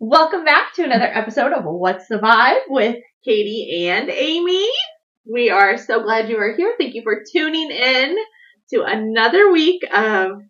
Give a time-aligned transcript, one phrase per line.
[0.00, 4.70] Welcome back to another episode of What's the Vibe with Kadi and Amy.
[5.28, 6.72] We are so glad you are here.
[6.78, 8.16] Thank you for tuning in
[8.70, 10.42] to another week of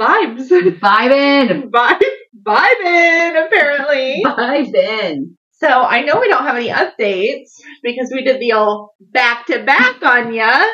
[0.00, 0.48] vibes.
[0.48, 1.70] Vibin!
[1.70, 2.02] Vibe,
[2.46, 4.22] vibing, apparently.
[4.24, 5.36] Vibin!
[5.52, 7.50] So I know we don't have any updates
[7.82, 10.64] because we did the old back to back on ya.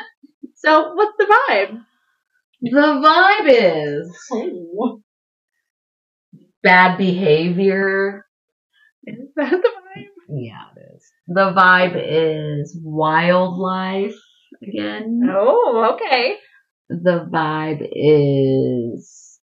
[0.54, 1.80] So what's the vibe?
[2.62, 5.02] The vibe is Oh,
[6.62, 8.26] bad behavior.
[9.06, 10.04] is that the vibe?
[10.28, 11.04] Yeah, it is.
[11.28, 14.16] The vibe is wildlife
[14.62, 15.20] again.
[15.30, 16.36] Oh, okay.
[16.88, 19.38] The vibe is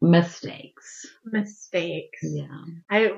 [0.00, 1.06] mistakes.
[1.24, 2.20] Mistakes.
[2.22, 2.46] Yeah.
[2.90, 3.10] I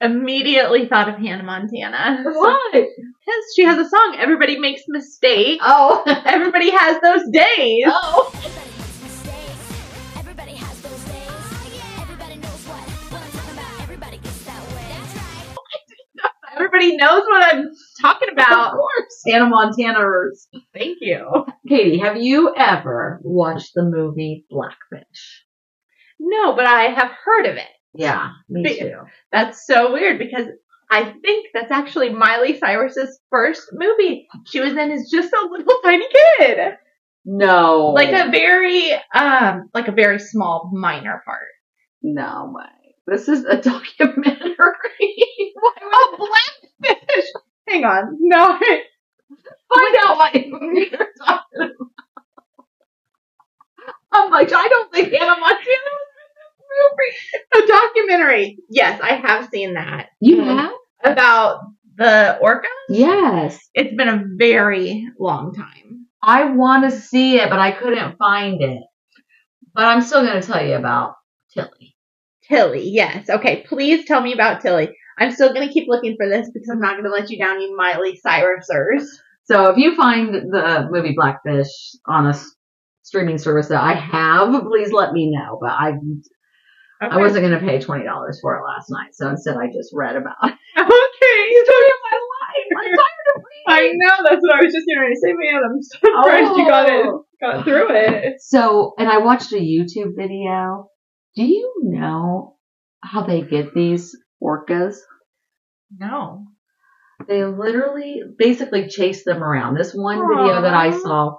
[0.00, 2.22] immediately thought of Hannah Montana.
[2.24, 2.72] What?
[3.26, 5.64] Because she has a song, Everybody Makes Mistakes.
[5.66, 6.02] Oh.
[6.26, 7.84] Everybody has those days.
[7.86, 8.60] oh.
[16.54, 17.66] Everybody knows what I'm
[18.00, 18.72] talking about.
[18.72, 19.22] Of course.
[19.26, 20.46] Hannah Montanaers.
[20.72, 21.46] Thank you.
[21.68, 25.44] Kadi, have you ever watched the movie Blackfish?
[26.18, 27.68] No, but I have heard of it.
[27.94, 28.98] Yeah, me Be- too.
[29.30, 30.46] That's so weird because
[30.90, 34.28] I think that's actually Miley Cyrus's first movie.
[34.46, 36.06] She was in as just a little tiny
[36.38, 36.74] kid.
[37.24, 37.88] No.
[37.94, 41.48] Like a very, um, like a very small minor part.
[42.02, 42.83] No way.
[43.06, 44.56] This is a documentary.
[45.82, 46.16] Oh,
[46.80, 47.24] Blackfish!
[47.68, 48.16] Hang on.
[48.20, 48.58] No.
[48.58, 51.70] Find out what you're talking about.
[54.12, 55.90] I'm like, I don't think Hannah Montana
[56.70, 57.14] was
[57.56, 58.58] A documentary.
[58.70, 60.08] Yes, I have seen that.
[60.20, 60.56] You Mhm.
[60.58, 60.72] have?
[61.12, 61.60] About
[61.96, 62.68] the orca.
[62.88, 63.58] Yes.
[63.74, 66.06] It's been a very long time.
[66.22, 68.82] I want to see it, but I couldn't find it.
[69.74, 71.16] But I'm still going to tell you about
[71.52, 71.93] Tilly.
[72.48, 73.28] Tilly, yes.
[73.30, 74.90] Okay, please tell me about Tilly.
[75.18, 77.76] I'm still gonna keep looking for this because I'm not gonna let you down, you
[77.76, 79.04] Miley Cyrusers.
[79.44, 81.68] So if you find the movie Blackfish
[82.06, 82.34] on a
[83.02, 85.58] streaming service that I have, please let me know.
[85.60, 85.92] But I
[87.00, 89.90] I wasn't going to pay twenty dollars for it last night, so instead I just
[89.92, 90.54] read about it.
[90.78, 91.64] okay.
[91.64, 92.68] Story of my life.
[92.78, 93.68] I'm tired of reading.
[93.68, 95.60] I know that's what I was just ready to say, man.
[95.64, 97.24] I'm surprised you got it, Oh.
[97.40, 98.40] got through it.
[98.40, 100.88] So, and I watched a YouTube video.
[101.36, 102.56] Do you know
[103.02, 104.96] how they get these orcas?
[105.96, 106.46] No.
[107.28, 109.74] They literally, basically chase them around.
[109.76, 111.38] This one video that I saw,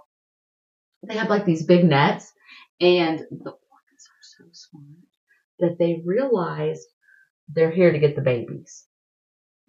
[1.08, 2.32] they have like these big nets,
[2.80, 4.86] and the orcas are so smart
[5.60, 6.88] that they realized
[7.48, 8.86] they're here to get the babies.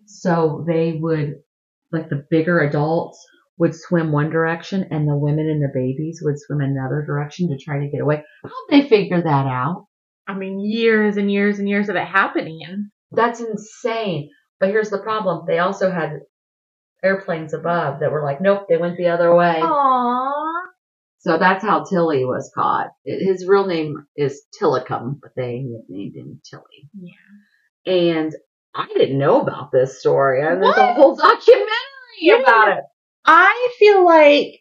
[0.06, 1.34] So they would,
[1.92, 3.24] like the bigger adults
[3.58, 7.58] would swim one direction and the women and the babies would swim another direction to
[7.58, 8.22] try to get away.
[8.42, 9.85] How'd they figure that out?
[10.26, 12.90] I mean, years and years and years of it happening.
[13.12, 14.30] That's insane.
[14.58, 15.44] But here's the problem.
[15.46, 16.20] They also had
[17.04, 19.60] airplanes above that were like, nope, they went the other way.
[19.62, 20.32] Aww.
[21.18, 22.88] So that's how Tilly was caught.
[23.04, 26.88] His real name is Tilikum, but they named him Tilly.
[26.94, 27.92] Yeah.
[27.92, 28.34] And
[28.74, 30.42] I didn't know about this story.
[30.44, 31.68] And there's a whole documentary
[32.20, 32.40] Yeah.
[32.42, 32.84] about it.
[33.24, 34.60] I feel like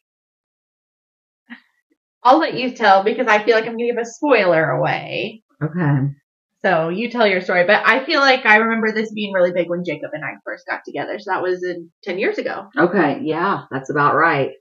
[2.24, 5.44] I'll let you tell because I feel like I'm gonna give a spoiler away.
[5.61, 6.13] Okay.
[6.61, 9.69] So you tell your story, but I feel like I remember this being really big
[9.69, 11.19] when Jacob and I first got together.
[11.19, 12.69] So that was in ten years ago.
[12.77, 13.19] Okay.
[13.23, 14.51] Yeah, that's about right.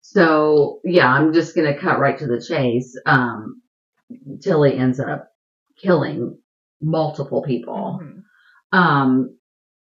[0.00, 2.98] So yeah, I'm just going to cut right to the chase.
[3.06, 3.62] Um,
[4.40, 5.28] Tilly ends up
[5.80, 6.38] killing
[6.80, 8.00] multiple people.
[8.02, 8.22] Mhm.
[8.76, 9.38] Um,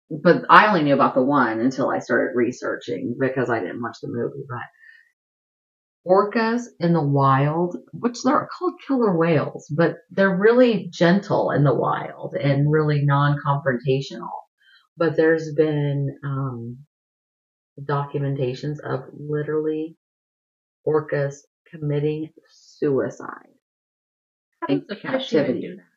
[0.10, 3.98] but I only knew about the one until I started researching because I didn't watch
[4.02, 4.46] the movie.
[4.50, 4.64] But
[6.10, 11.76] orcas in the wild, which they're called killer whales, but they're really gentle in the
[11.76, 14.30] wild and really non-confrontational.
[14.98, 16.80] But there's been um,
[17.84, 19.98] documentations of literally
[20.88, 21.36] orcas
[21.70, 23.54] committing suicide.
[24.62, 25.62] How In does the fish captivity.
[25.62, 25.89] do that?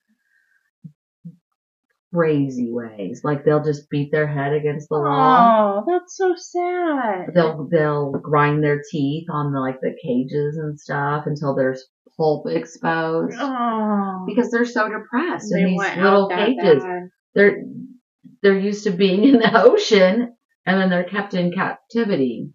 [2.15, 5.83] Crazy ways, like they'll just beat their head against the wall.
[5.87, 7.31] Oh, that's so sad.
[7.35, 11.83] they'll they'll grind their teeth on the like the cages and stuff until there's
[12.19, 16.83] pulp exposed Oh, because they're so depressed they in these little cages.
[16.83, 17.09] bad.
[17.35, 17.63] They're
[18.43, 20.37] they're used to being in the ocean
[20.67, 22.51] and then they're kept in captivity.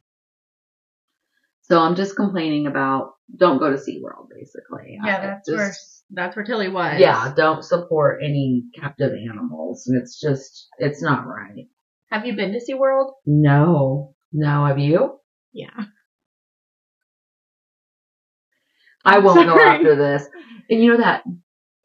[1.63, 4.99] So I'm just complaining about don't go to SeaWorld basically.
[5.03, 5.73] Yeah, I that's just- where
[6.11, 6.99] that's where Tilly was.
[6.99, 9.89] Yeah, don't support any captive animals.
[10.01, 11.67] It's just it's not right.
[12.11, 13.11] Have you been to SeaWorld?
[13.25, 14.15] No.
[14.31, 15.19] No, have you?
[15.53, 15.85] Yeah.
[19.03, 20.25] I won't go after this.
[20.69, 21.23] And you know that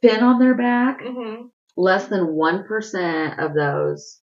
[0.01, 1.01] fin on their back?
[1.01, 1.47] Mm-hmm.
[1.77, 4.21] less than 1% of those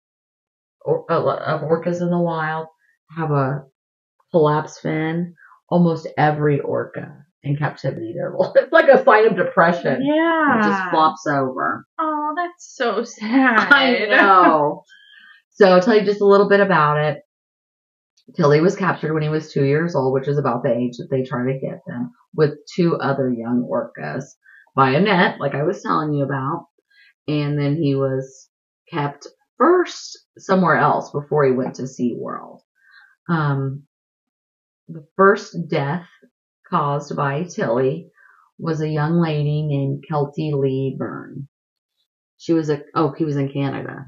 [0.81, 2.67] or, uh, of orcas in the wild
[3.15, 3.65] have a
[4.31, 5.35] collapsed fin.
[5.69, 10.03] Almost every orca in captivity, they're it's like a sign of depression.
[10.03, 10.59] Yeah.
[10.59, 11.85] It just flops over.
[11.99, 13.71] Oh, that's so sad.
[13.71, 14.83] I know.
[15.51, 17.21] so I'll tell you just a little bit about it.
[18.35, 21.09] Tilly was captured when he was two years old, which is about the age that
[21.11, 24.25] they try to get them, with two other young orcas
[24.75, 26.65] by a net, like I was telling you about.
[27.27, 28.49] And then he was
[28.91, 29.27] kept
[29.57, 32.61] first somewhere else before he went to SeaWorld.
[33.29, 33.83] Um,
[34.87, 36.07] the first death
[36.69, 38.11] caused by Tilly
[38.57, 41.47] was a young lady named Keltie Lee Byrne.
[42.37, 44.05] She was a, oh, he was in Canada.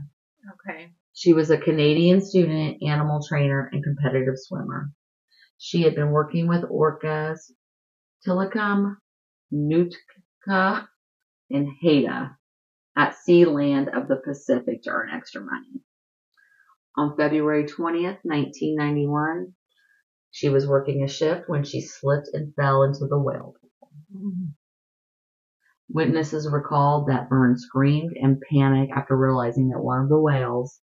[0.54, 0.92] Okay.
[1.14, 4.92] She was a Canadian student, animal trainer, and competitive swimmer.
[5.58, 7.52] She had been working with orcas,
[8.26, 8.98] Tilikum,
[9.52, 10.88] Nootka,
[11.50, 12.38] and Haida
[12.96, 15.82] at Sealand of the Pacific to earn extra money.
[16.96, 19.54] On February 20th, 1991,
[20.32, 23.56] she was working a shift when she slipped and fell into the whale.
[25.90, 30.82] Witnesses recalled that Byrne screamed and panicked after realizing that one of the whales,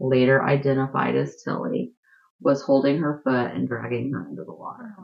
[0.00, 1.94] later identified as Tilly,
[2.40, 4.94] was holding her foot and dragging her into the water.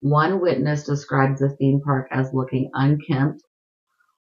[0.00, 3.42] One witness described the theme park as looking unkempt,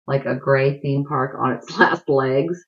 [0.07, 2.63] like a gray theme park on its last legs,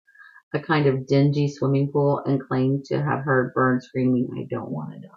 [0.56, 4.72] a kind of dingy swimming pool, and claimed to have heard Byrne screaming, I don't
[4.72, 5.12] want to die.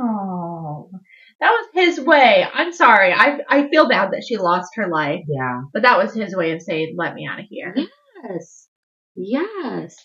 [0.00, 0.90] Oh,
[1.40, 2.46] that was his way.
[2.52, 3.12] I'm sorry.
[3.12, 5.62] I I feel bad that she lost her life, Yeah.
[5.72, 7.74] but that was his way of saying, "Let me out of here."
[8.22, 8.68] Yes.
[9.16, 9.96] Yes.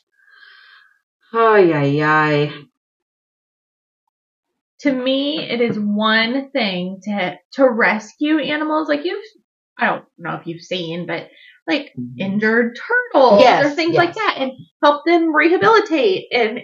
[1.33, 2.51] Oh, yeah, yeah.
[4.81, 8.89] To me, it is one thing to to rescue animals.
[8.89, 9.23] Like you've,
[9.77, 11.29] I don't know if you've seen, but
[11.67, 12.75] like injured
[13.13, 14.51] turtles Yes, or things like that, and
[14.83, 16.25] help them rehabilitate.
[16.31, 16.59] And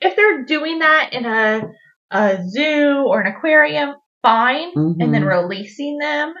[0.00, 1.62] if they're doing that in a
[2.10, 4.72] a zoo or an aquarium, fine.
[4.76, 5.28] and then Mhm.
[5.42, 6.34] releasing them.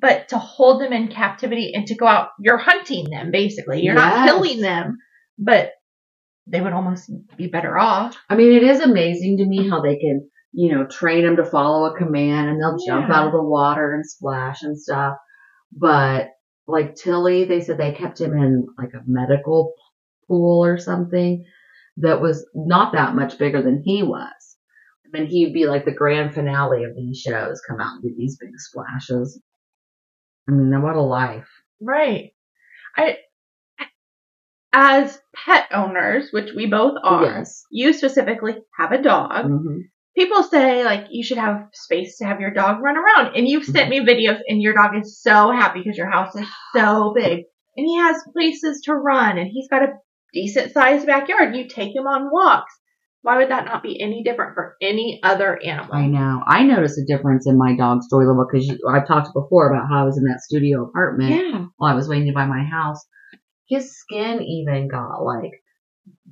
[0.00, 3.80] But to hold them in captivity and to go out, you're hunting them basically.
[3.82, 4.96] You're not killing them,
[5.38, 5.72] but
[6.46, 8.16] they would almost be better off.
[8.30, 11.44] I mean, it is amazing to me how they can, you know, train them to
[11.44, 13.14] follow a command and they'll jump Yeah.
[13.16, 15.16] out of the water and splash and stuff.
[15.76, 16.28] But
[16.68, 19.74] like Tilly, they said they kept him in like a medical
[20.28, 21.44] pool or something
[21.96, 24.56] that was not that much bigger than he was.
[25.04, 28.14] And then he'd be like the grand finale of these shows, come out and do
[28.16, 29.40] these big splashes.
[30.48, 31.48] I mean, what a life.
[31.80, 32.32] Right.
[32.96, 33.16] I,
[34.72, 37.64] as pet owners, which we both are, Yes.
[37.70, 39.46] you specifically have a dog.
[39.46, 39.78] hmm
[40.18, 43.64] People say like you should have space to have your dog run around, and you've
[43.64, 44.04] sent mm-hmm.
[44.04, 47.44] me videos, and your dog is so happy because your house is so big,
[47.76, 49.92] and he has places to run, and he's got a
[50.32, 51.54] decent sized backyard.
[51.54, 52.74] You take him on walks.
[53.22, 55.94] Why would that not be any different for any other animal?
[55.94, 56.42] I know.
[56.46, 60.02] I noticed a difference in my dog's joy level because I've talked before about how
[60.02, 61.64] I was in that studio apartment Yeah.
[61.76, 63.04] while I was waiting to buy my house.
[63.68, 65.52] His skin even got like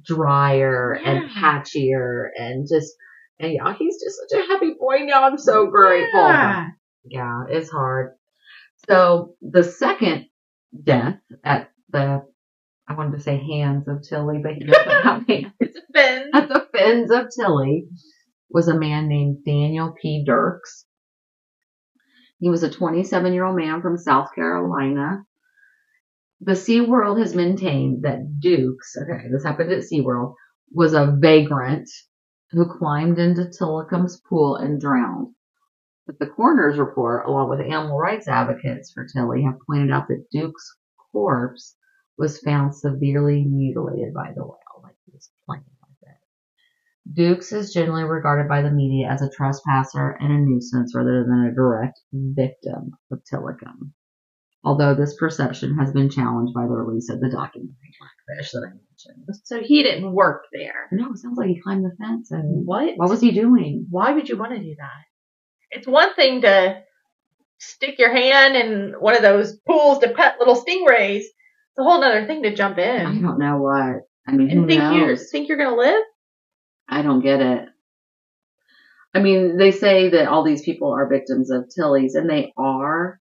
[0.05, 2.95] drier and patchier and just,
[3.39, 5.25] and yeah, he's just such a happy boy now.
[5.25, 6.21] I'm so grateful.
[6.21, 6.69] Yeah.
[7.05, 8.15] Yeah, it's hard.
[8.89, 10.27] So the second
[10.85, 12.23] death at the,
[12.89, 16.49] I wanted to say hands of Tilly, but he doesn't have hands It's been at
[16.49, 17.87] the fins of Tilly
[18.51, 20.25] was a man named Daniel P.
[20.25, 20.87] Dukes.
[22.39, 25.25] He was a 27 year old man from South Carolina.
[26.41, 30.35] The SeaWorld has maintained that Dukes, okay, this happened at SeaWorld,
[30.73, 31.89] was a vagrant
[32.51, 35.35] who climbed into Tilikum's pool and drowned.
[36.07, 40.31] But the coroner's report, along with animal rights advocates for Tilly, have pointed out that
[40.31, 40.77] Duke's
[41.11, 41.77] corpse
[42.17, 47.13] was found severely mutilated by the whale, like he was playing with it.
[47.13, 51.47] Dukes is generally regarded by the media as a trespasser and a nuisance rather than
[51.47, 53.93] a direct victim of Tilikum.
[54.67, 57.95] Although this perception has been challenged by the release of the documentary
[58.27, 59.27] Blackfish that I mentioned.
[59.45, 60.89] so he didn't work there.
[60.91, 62.95] No, it sounds like he climbed the fence and What?
[62.97, 63.87] what was he doing?
[63.91, 65.05] Why would you want to do that?
[65.71, 66.83] It's one thing to
[67.59, 71.21] stick your hand in one of those pools to pet little stingrays.
[71.21, 73.07] It's a whole other thing to jump in.
[73.07, 74.03] I don't know what.
[74.29, 75.31] I mean, and think you knows?
[75.31, 76.03] think you're gonna live.
[76.89, 77.69] I don't get it.
[79.15, 83.21] I mean, they say that all these people are victims of Tilly's, and they are,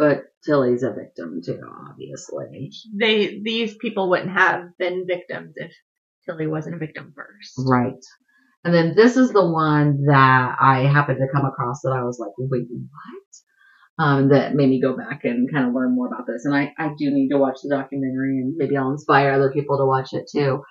[0.00, 2.70] but Tilly's a victim too, obviously.
[2.98, 5.72] They these people wouldn't have been victims if
[6.24, 7.52] Tilly wasn't a victim first.
[7.68, 8.02] Right.
[8.64, 12.18] And then this is the one that I happened to come across that I was
[12.18, 13.22] like, wait, what?
[14.00, 16.46] um, that made me go back and kind of learn more about this.
[16.46, 19.76] And I, I do need to watch the documentary and maybe I'll inspire other people
[19.76, 20.62] to watch it too.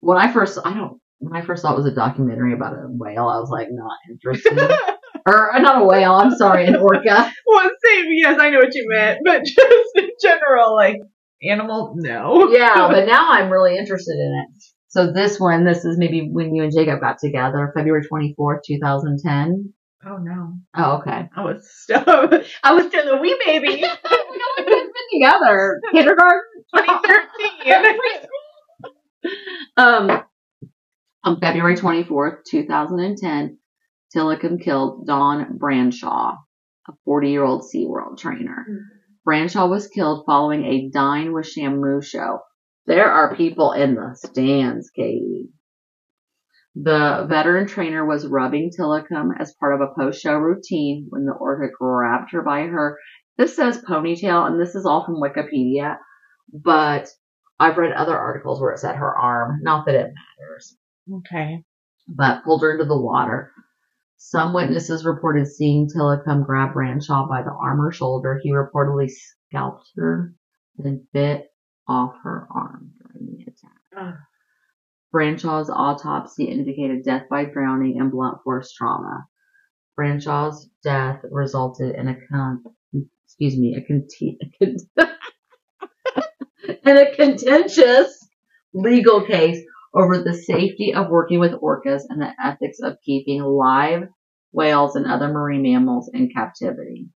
[0.00, 2.86] When I first, I don't, when I first thought it was a documentary about a
[2.88, 4.58] whale, I was like not interested.
[5.26, 7.32] Or uh, not a whale, I'm sorry, an orca.
[7.46, 8.06] well, same.
[8.10, 10.96] Yes, I know what you meant, but just in general, like
[11.42, 12.50] animal, no.
[12.50, 14.62] yeah, but now I'm really interested in it.
[14.88, 19.72] So this one, this is maybe when you and Jacob got together, February 24th, 2010.
[20.04, 21.28] Oh no, Oh, okay.
[21.36, 22.02] I was still,
[22.64, 23.68] I was still a wee baby.
[23.68, 25.80] We've been together.
[25.92, 26.40] Kindergarten?
[26.74, 28.26] 2013.
[29.76, 30.22] Um,
[31.24, 33.58] on February 24th, 2010,
[34.14, 36.36] Tilikum killed Dawn Brancheau,
[36.88, 38.66] a 40 year old SeaWorld trainer.
[38.68, 38.76] Hmm.
[39.28, 42.40] Brancheau was killed following a Dine with Shamu show.
[42.86, 45.50] There are people in the stands, Kadi.
[46.74, 51.32] The veteran trainer was rubbing Tilikum as part of a post show routine when the
[51.32, 52.98] orca grabbed her by her.
[53.38, 55.96] This says ponytail, and this is all from Wikipedia,
[56.52, 57.08] but
[57.60, 59.60] I've read other articles where it said her arm.
[59.62, 60.76] Not that it matters
[61.18, 61.62] Okay.
[62.08, 63.52] but pulled her into the water.
[64.24, 68.40] Some witnesses reported seeing Tilikum grab Brancheau by the arm or shoulder.
[68.40, 70.32] He reportedly scalped her
[70.78, 71.52] and bit
[71.88, 73.80] off her arm during the attack.
[73.96, 74.14] Ugh.
[75.12, 79.26] Brancheau's autopsy indicated death by drowning and blunt force trauma.
[79.98, 82.62] Brancheau's death resulted in a con-
[83.26, 85.08] excuse me, a, conti- a con-
[86.86, 88.24] in a contentious
[88.72, 89.62] legal case
[89.94, 94.08] over the safety of working with orcas and the ethics of keeping live
[94.52, 97.08] whales and other marine mammals in captivity.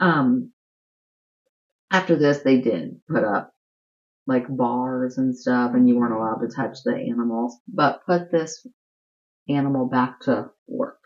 [0.00, 0.52] Um,
[1.90, 3.52] after this, they did put up
[4.26, 8.66] like bars and stuff, and you weren't allowed to touch the animals, but put this
[9.48, 10.98] animal back to work.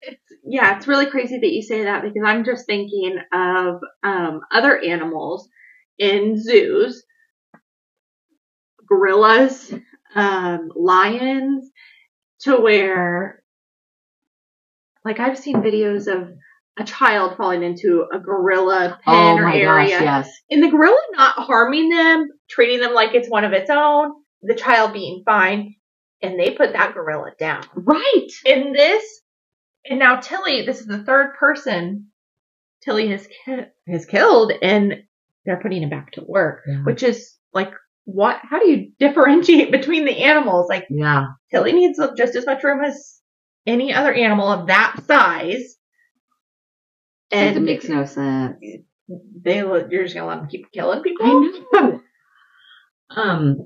[0.00, 4.40] It's, yeah, it's really crazy that you say that because I'm just thinking of um,
[4.52, 5.48] other animals
[5.98, 7.04] in zoos,
[8.90, 9.72] gorillas,
[10.14, 11.70] um, lions,
[12.40, 13.42] to where,
[15.04, 16.30] like, I've seen videos of
[16.78, 20.30] a child falling into a gorilla pen oh or area, gosh, yes.
[20.50, 24.54] and the gorilla not harming them, treating them like it's one of its own, the
[24.54, 25.74] child being fine,
[26.22, 28.28] and they put that gorilla down Right.
[28.46, 29.04] in this,
[29.88, 32.06] and now Tilly, this is the third person
[32.82, 35.02] Tilly has ki- has killed, and
[35.44, 36.82] they're putting him back to work, Yeah.
[36.84, 37.72] which is like
[38.04, 38.38] what?
[38.42, 40.68] How do you differentiate between the animals?
[40.68, 41.26] Like Yeah.
[41.50, 43.20] Tilly needs just as much room as
[43.66, 45.76] any other animal of that size,
[47.30, 48.56] And it makes no sense.
[49.42, 51.26] they look- you're just gonna let them keep killing people.
[51.26, 52.00] I know.
[53.10, 53.56] um,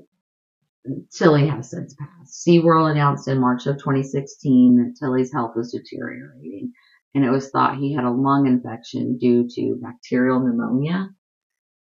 [1.11, 2.45] Tilly has since passed.
[2.47, 6.73] SeaWorld announced in March of 2016 that Tilly's health was deteriorating,
[7.15, 11.09] and it was thought he had a lung infection due to bacterial pneumonia.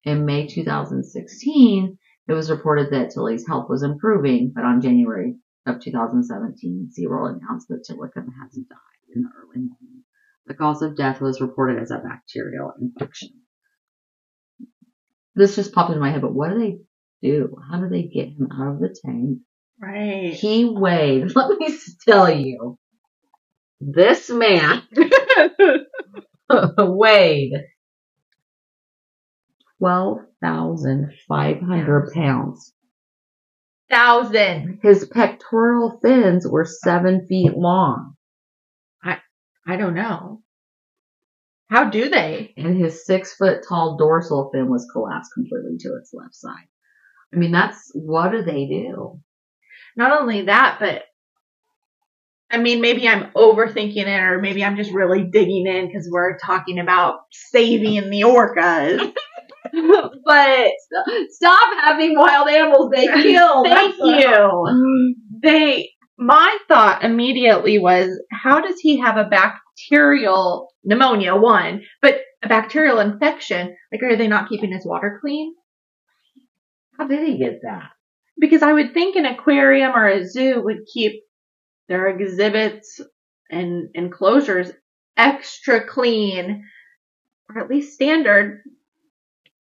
[0.06, 5.82] In May 2016, it was reported that Tilly's health was improving, but on January of
[5.82, 10.04] 2017, SeaWorld announced that Tilikum has died in the early morning.
[10.46, 13.30] The cause of death was reported as a bacterial infection
[15.36, 16.78] this just popped into my head, but what do they
[17.28, 17.56] do?
[17.70, 19.40] How do they get him out of the tank?
[19.82, 20.34] Right.
[20.34, 21.78] He weighed, let me
[22.08, 22.78] tell you,
[23.80, 24.84] this man
[26.78, 27.54] weighed
[29.84, 32.74] 12,500 pounds.
[33.90, 34.80] Thousand.
[34.82, 38.16] His pectoral fins were seven feet long,
[39.66, 40.42] I don't know.
[41.70, 42.54] How do they?
[42.58, 46.68] and his six foot tall dorsal fin was collapsed completely to its left side.
[47.34, 49.20] I mean, that's what do they do?
[49.96, 51.04] not only that, but
[52.52, 56.38] I mean, maybe I'm overthinking it, or maybe I'm just really digging in because we're
[56.38, 59.14] talking about saving the orcas.
[60.26, 60.72] but
[61.30, 63.64] Stop having wild animals they kill.
[63.64, 64.28] thank That's you.
[64.28, 65.40] Mm-hmm.
[65.42, 71.36] They, my thought immediately was, how does he have a bacterial pneumonia?
[71.36, 73.76] One, but a bacterial infection.
[73.92, 75.54] Like, are they not keeping his water clean?
[76.98, 77.90] How did he get that?
[78.40, 81.24] Because I would think an aquarium or a zoo would keep
[81.88, 83.00] their exhibits
[83.50, 84.72] and enclosures
[85.18, 86.64] extra clean,
[87.50, 88.62] or at least standard.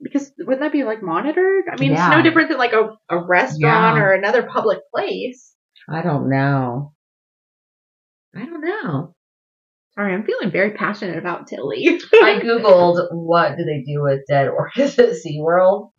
[0.03, 1.63] Because wouldn't that be like monitored?
[1.71, 4.03] I mean, it's no different than like a, a restaurant Yeah.
[4.03, 5.53] or another public place.
[5.89, 6.93] I don't know.
[8.35, 9.15] I don't know.
[9.95, 11.99] Sorry, I'm feeling very passionate about Tilly.
[12.13, 15.91] I googled what do they do with dead orcas at SeaWorld,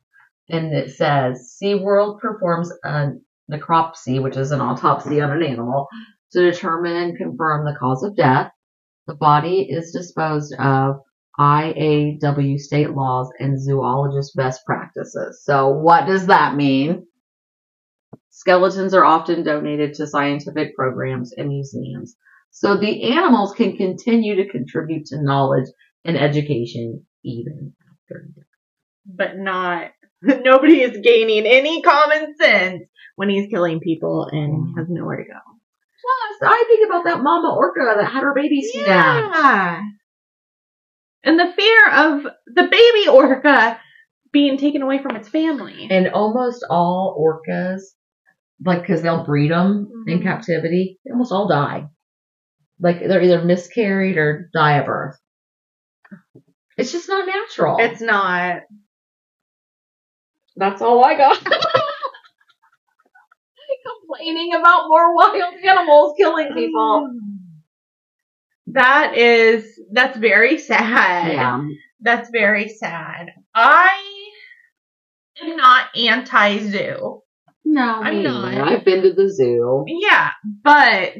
[0.48, 3.10] and it says SeaWorld performs a
[3.50, 5.86] necropsy, which is an autopsy on an animal,
[6.32, 8.50] to determine and confirm the cause of death.
[9.06, 10.96] The body is disposed of
[11.38, 15.42] IAW state laws and zoologist best practices.
[15.44, 17.06] So what does that mean?
[18.30, 22.16] Skeletons are often donated to scientific programs and museums.
[22.50, 25.66] So the animals can continue to contribute to knowledge
[26.04, 28.44] and education even after death.
[29.06, 29.90] But not,
[30.22, 32.84] nobody is gaining any common sense
[33.16, 34.78] when he's killing people and mm-hmm.
[34.78, 35.38] has nowhere to go.
[36.00, 39.34] Plus, I think about that mama orca that had her babies stabbed.
[39.34, 39.82] Yeah.
[41.24, 43.80] And the fear of the baby orca
[44.32, 45.88] being taken away from its family.
[45.90, 47.80] And almost all orcas,
[48.64, 50.22] like, because they'll breed them in Mhm.
[50.22, 51.88] captivity, they almost all die.
[52.80, 55.16] Like, they're either miscarried or die of birth.
[56.76, 57.76] It's just not natural.
[57.78, 58.62] It's not.
[60.56, 61.38] That's all I got.
[63.86, 67.08] complaining about more wild animals killing people.
[68.74, 71.32] That is, that's very sad.
[71.32, 71.64] Yeah.
[72.00, 73.28] That's very sad.
[73.54, 73.90] I
[75.42, 77.20] am not anti-zoo.
[77.64, 78.54] No, I'm not.
[78.54, 79.84] I've been to the zoo.
[79.86, 80.30] Yeah,
[80.62, 81.14] but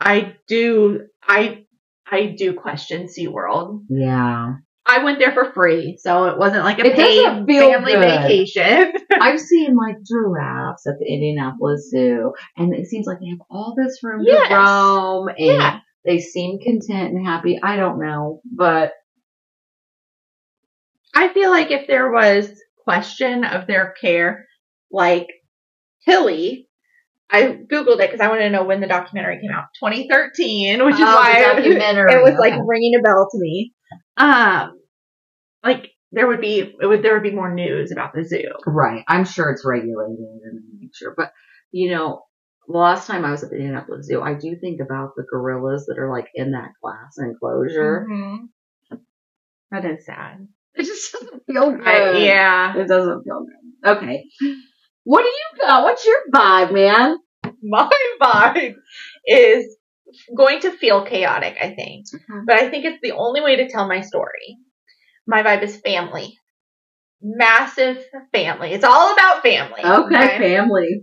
[0.00, 1.66] I do, I,
[2.10, 3.84] I do question SeaWorld.
[3.90, 4.54] Yeah.
[4.86, 8.00] I went there for free, so it wasn't like a It paid family good.
[8.00, 8.92] vacation.
[9.20, 13.74] I've seen like giraffes at the Indianapolis Zoo, and it seems like they have all
[13.76, 14.48] this room Yes.
[14.48, 15.80] to roam, and Yeah.
[16.04, 17.58] They seem content and happy.
[17.62, 18.92] I don't know, but
[21.14, 22.50] I feel like if there was
[22.84, 24.46] question of their care,
[24.90, 25.26] like
[26.08, 26.68] Tilly,
[27.30, 29.64] I googled it because I wanted to know when the documentary came out.
[29.82, 32.62] 2013, which is Oh, why it- documentary, it was like okay.
[32.66, 33.72] ringing a bell to me.
[34.16, 34.78] Um,
[35.64, 38.48] like there would be it would there would be more news about the zoo.
[38.66, 41.14] right, I'm sure it's regulated and sure.
[41.16, 41.32] But
[41.70, 42.22] you know,
[42.72, 45.86] the last time I was at the Indianapolis Zoo, I do think about the gorillas
[45.86, 48.06] that are like in that glass enclosure.
[48.10, 48.48] Mhm.
[49.70, 50.46] That is sad.
[50.74, 51.86] It just doesn't feel good.
[51.86, 53.90] I- yeah, It doesn't feel good.
[53.96, 54.24] Okay.
[55.04, 55.84] What do you got?
[55.84, 57.16] What's your vibe, man?
[57.62, 57.90] my
[58.22, 58.74] vibe
[59.26, 59.76] is
[60.36, 61.56] going to feel chaotic.
[61.60, 62.06] I think.
[62.46, 64.58] but I think it's the only way to tell my story.
[65.26, 66.36] My vibe is family.
[67.22, 68.72] Massive family.
[68.72, 69.82] It's all about family.
[69.84, 71.02] Okay, family.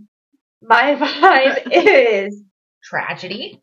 [0.62, 0.94] My
[1.64, 2.42] vibe is
[2.82, 3.62] tragedy.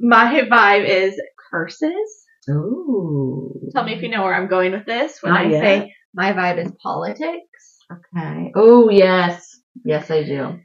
[0.00, 1.20] My vibe is
[1.50, 2.26] curses.
[2.50, 3.68] Ooh.
[3.72, 5.60] Tell me if you know where I'm going with this when Not I yet.
[5.62, 7.78] say my vibe is politics.
[7.90, 8.52] Okay.
[8.56, 9.60] Oh, yes.
[9.84, 10.58] Yes, I do.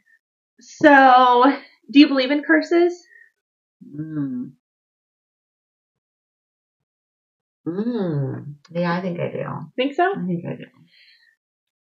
[0.60, 1.44] So,
[1.92, 2.94] do you believe in curses?
[3.86, 4.52] Mm.
[7.68, 8.56] Mm.
[8.72, 9.44] Yeah, I think I do.
[9.76, 10.04] Think so?
[10.12, 10.66] I think I do.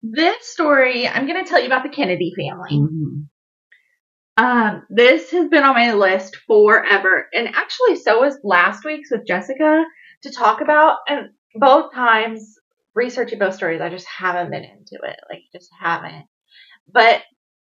[0.02, 2.70] This story, I'm going to tell you about the Kennedy family.
[2.72, 3.28] Mhm.
[4.36, 9.26] Um, this has been on my list forever, and actually, so was last week's with
[9.26, 9.84] Jessica
[10.22, 10.98] to talk about.
[11.08, 12.58] And both times,
[12.94, 15.20] researching both stories, I just haven't been into it.
[15.30, 16.26] Like, just haven't.
[16.92, 17.22] But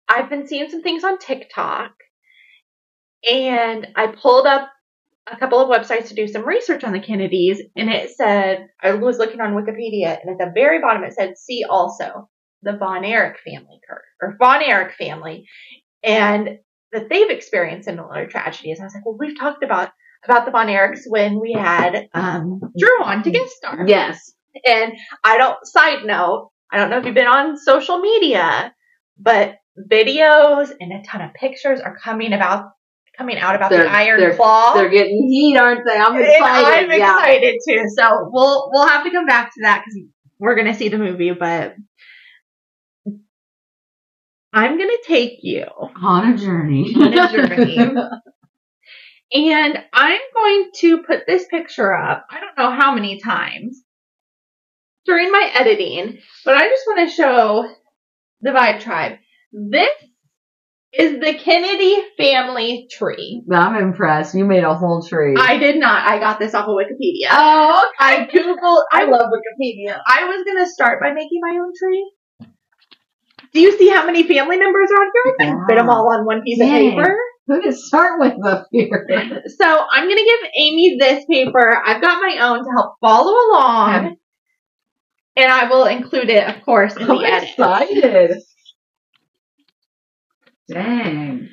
[0.09, 1.91] I've been seeing some things on TikTok,
[3.29, 4.69] and I pulled up
[5.31, 8.93] a couple of websites to do some research on the Kennedys, and it said I
[8.93, 12.29] was looking on Wikipedia, and at the very bottom it said, "See also
[12.61, 15.45] the Von Erich family curse or Von Erich family."
[16.03, 16.59] and
[16.91, 18.79] that they've experienced similar tragedies.
[18.79, 19.89] I was like, well, we've talked about
[20.23, 23.85] about the Von Erichs when we had um, Drew on to guest star.
[23.87, 24.33] Yes.
[24.65, 25.57] And I don't.
[25.65, 28.73] Side note, I don't know if you've been on social media,
[29.17, 29.55] but
[29.91, 32.71] videos and a ton of pictures are coming about
[33.17, 34.73] coming out about They're- the Iron they're- Claw.
[34.73, 35.95] They're getting heat, aren't they?
[35.97, 36.89] I'm And excited.
[36.91, 37.17] I'm yeah.
[37.17, 37.83] excited too.
[37.97, 40.07] So we'll we'll have to come back to that because
[40.39, 41.75] we're gonna see the movie, but.
[44.53, 45.65] I'm gonna take you
[46.01, 46.93] On a journey.
[46.95, 47.77] On a journey.
[49.33, 53.83] And I'm going to put this picture up, I don't know how many times
[55.05, 57.69] during my editing, but I just want to show
[58.39, 59.17] the Vibe Tribe.
[59.51, 59.89] This
[60.97, 63.43] is the Kennedy family tree.
[63.51, 64.33] I'm impressed.
[64.35, 65.35] You made a whole tree.
[65.37, 66.07] I did not.
[66.07, 67.27] I got this off of Wikipedia.
[67.31, 69.99] oh, I Googled, I, love Wikipedia.
[70.07, 72.11] I was going to start by making my own tree.
[73.53, 75.35] Do you see how many family members are on here?
[75.39, 77.17] I couldn't fit them all on one piece of paper.
[77.47, 79.07] Who to start with up here?
[79.47, 81.81] So I'm going to give Amy this paper.
[81.85, 83.95] I've got my own to help follow along.
[84.05, 84.15] Okay.
[85.37, 87.49] And I will include it, of course, in I'm the edit.
[87.49, 88.37] excited.
[90.67, 91.49] Dang.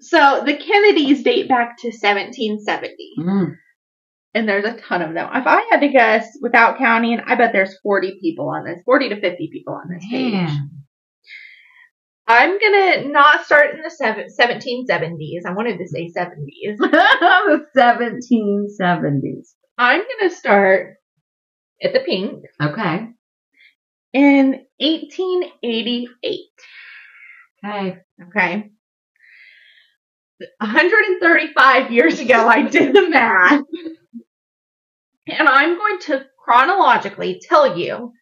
[0.00, 2.96] So the Kennedys date back to 1770.
[3.18, 3.56] Mm.
[4.34, 5.30] And there's a ton of them.
[5.32, 9.08] If I had to guess, without counting, I bet there's 40 people on this, 40
[9.10, 10.50] to 50 people on this page.
[12.28, 15.46] I'm gonna not start in the seven, 1770s.
[15.46, 16.76] I wanted to say 70s.
[16.76, 19.54] the 1770s.
[19.78, 20.96] I'm gonna start
[21.82, 23.06] at the pink Okay.
[24.12, 26.40] in 1888.
[27.64, 27.98] Okay.
[28.22, 28.70] Okay.
[30.60, 33.62] 135 years ago, I did the math.
[35.28, 38.12] And I'm going to chronologically tell you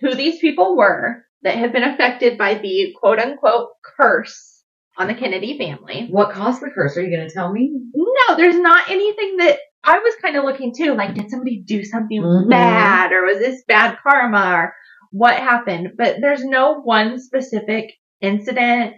[0.00, 4.62] who these people were that have been affected by the quote unquote curse
[4.96, 6.06] on the Kennedy family.
[6.10, 6.96] What caused the curse?
[6.96, 7.72] Are you going to tell me?
[7.94, 10.94] No, there's not anything that I was kind of looking too.
[10.94, 12.48] Like, did somebody do something Mhm.
[12.50, 14.74] bad or was this bad karma or
[15.10, 15.94] what happened?
[15.96, 18.94] But there's no one specific incident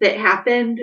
[0.00, 0.80] that happened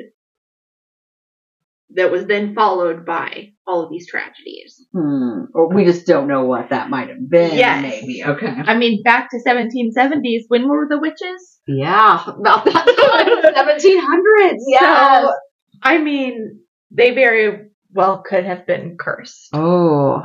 [1.96, 4.86] that was then followed by all of these tragedies.
[4.94, 5.46] Hmm.
[5.54, 7.58] Or we just don't know what that might have been.
[7.58, 7.82] Yes.
[7.82, 8.24] Maybe.
[8.24, 8.48] Okay.
[8.48, 11.60] I mean, back to 1770s, when were the witches?
[11.67, 12.24] Yeah.
[12.28, 14.52] About that time.
[14.52, 14.58] 1700s.
[14.67, 15.22] Yeah.
[15.24, 15.34] So,
[15.82, 19.50] I mean, they very well could have been cursed.
[19.54, 20.24] oh.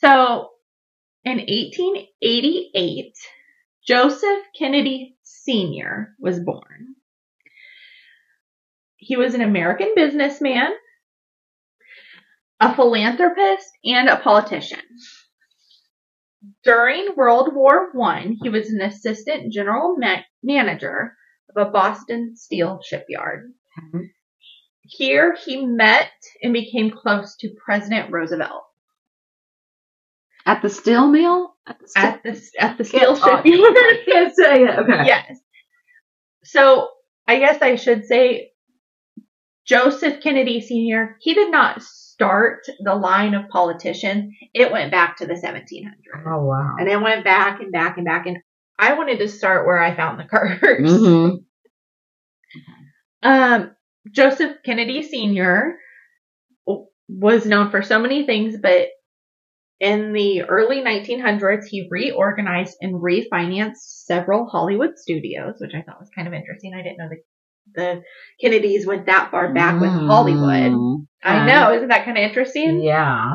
[0.00, 0.50] So,
[1.24, 3.12] in 1888,
[3.88, 6.14] Joseph Kennedy Sr.
[6.20, 6.94] was born.
[8.96, 10.72] He was an American businessman,
[12.60, 14.82] a philanthropist, and a politician.
[16.64, 21.16] During World War I, he was an assistant general ma- manager
[21.48, 23.54] of a Boston steel shipyard.
[24.82, 28.64] Here, he met and became close to President Roosevelt.
[30.44, 31.54] At the steel mill?
[31.68, 33.44] At the at the at the steel Oh, shipyard.
[33.46, 34.78] I can't.
[34.78, 35.06] Okay.
[35.06, 35.38] yes.
[36.44, 36.88] So
[37.26, 38.50] I guess I should say
[39.66, 41.16] Joseph Kennedy Sr.
[41.20, 44.32] He did not start the line of politicians.
[44.54, 45.92] It went back to the 1700s,
[46.26, 46.76] Oh, wow.
[46.78, 48.26] and it went back and back and back.
[48.26, 48.38] And
[48.78, 50.60] I wanted to start where I found the curse.
[50.62, 51.36] Mm-hmm.
[53.22, 53.72] Um,
[54.12, 55.76] Joseph Kennedy Sr.
[57.08, 58.88] was known for so many things, but
[59.80, 66.10] in the early 1900s, he reorganized and refinanced several Hollywood studios, which I thought was
[66.14, 66.74] kind of interesting.
[66.74, 67.16] I didn't know the
[67.74, 68.02] the
[68.40, 71.04] Kennedys went that far back with Hollywood.
[71.22, 72.82] I know, isn't that kind of interesting?
[72.82, 73.34] Yeah.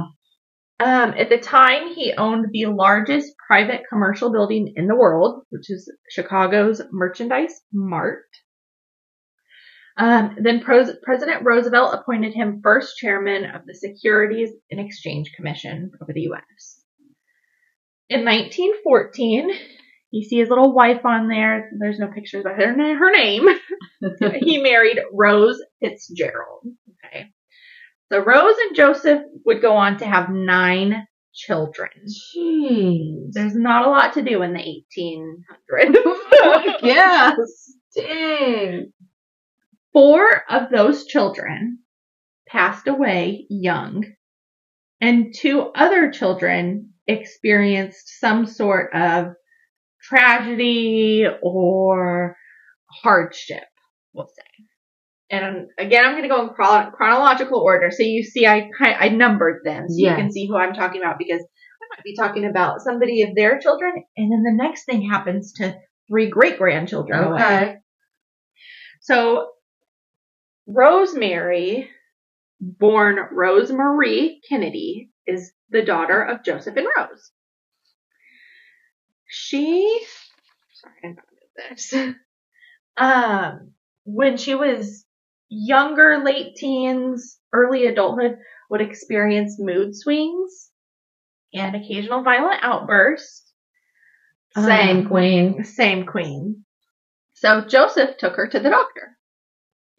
[0.79, 5.69] Um, at the time, he owned the largest private commercial building in the world, which
[5.69, 8.25] is Chicago's Merchandise Mart.
[9.97, 15.91] Um, then Pros- President Roosevelt appointed him first chairman of the Securities and Exchange Commission
[16.01, 16.81] over the U.S.
[18.09, 19.49] In 1914,
[20.11, 21.69] you see his little wife on there.
[21.79, 23.47] There's no pictures of her, her name.
[24.41, 26.65] he married Rose Fitzgerald.
[27.05, 27.27] Okay.
[28.11, 31.89] So Rose and Joseph would go on to have nine children.
[32.35, 33.29] Jeez.
[33.31, 36.79] There's not a lot to do in the 1800s.
[36.83, 37.35] yes.
[37.95, 38.91] Dang.
[39.93, 41.79] Four of those children
[42.47, 44.05] passed away young,
[44.99, 49.33] and two other children experienced some sort of
[50.01, 52.35] tragedy or
[53.03, 53.63] hardship,
[54.13, 54.65] we'll say.
[55.29, 56.53] And again, I'm going to go in
[56.93, 57.89] chronological order.
[57.91, 60.11] So you see, I I numbered them so Yes.
[60.11, 63.35] you can see who I'm talking about because I might be talking about somebody of
[63.35, 65.75] their children, and then the next thing happens to
[66.07, 67.33] three great grandchildren.
[67.33, 67.77] Okay.
[69.01, 69.47] So
[70.67, 71.89] Rosemary,
[72.59, 77.31] born Rosemarie Kennedy, is the daughter of Joseph and Rose.
[79.27, 80.01] She,
[80.73, 81.25] sorry, I'm not
[81.69, 81.93] this.
[82.95, 83.71] Um,
[84.03, 85.03] when she was
[85.49, 88.37] younger, late teens, early adulthood,
[88.69, 90.69] would experience mood swings
[91.55, 93.51] and occasional violent outbursts.
[94.55, 95.63] Same Um, queen.
[95.63, 96.65] same queen.
[97.33, 99.17] So Joseph took her to the doctor.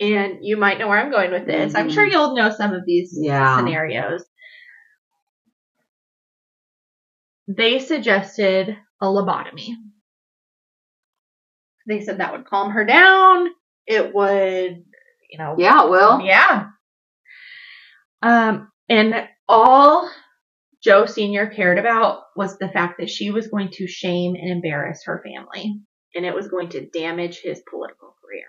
[0.00, 1.74] And you might know where I'm going with this.
[1.74, 1.92] I'm Mhm.
[1.92, 3.56] sure you'll know some of these Yeah.
[3.56, 4.24] scenarios.
[7.46, 9.68] They suggested a lobotomy.
[11.86, 13.48] They said that would calm her down.
[13.86, 14.84] It would,
[15.30, 16.20] you know, Yeah, well.
[16.22, 16.70] yeah.
[18.22, 20.10] Um, and all
[20.82, 21.46] Joe Sr.
[21.48, 25.80] cared about was the fact that she was going to shame and embarrass her family,
[26.14, 28.46] and it was going to damage his political career.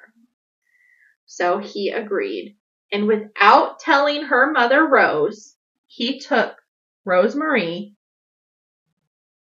[1.26, 2.58] So he agreed.
[2.92, 5.56] And without telling her mother Rose,
[5.88, 6.56] he took
[7.08, 7.94] Rosemarie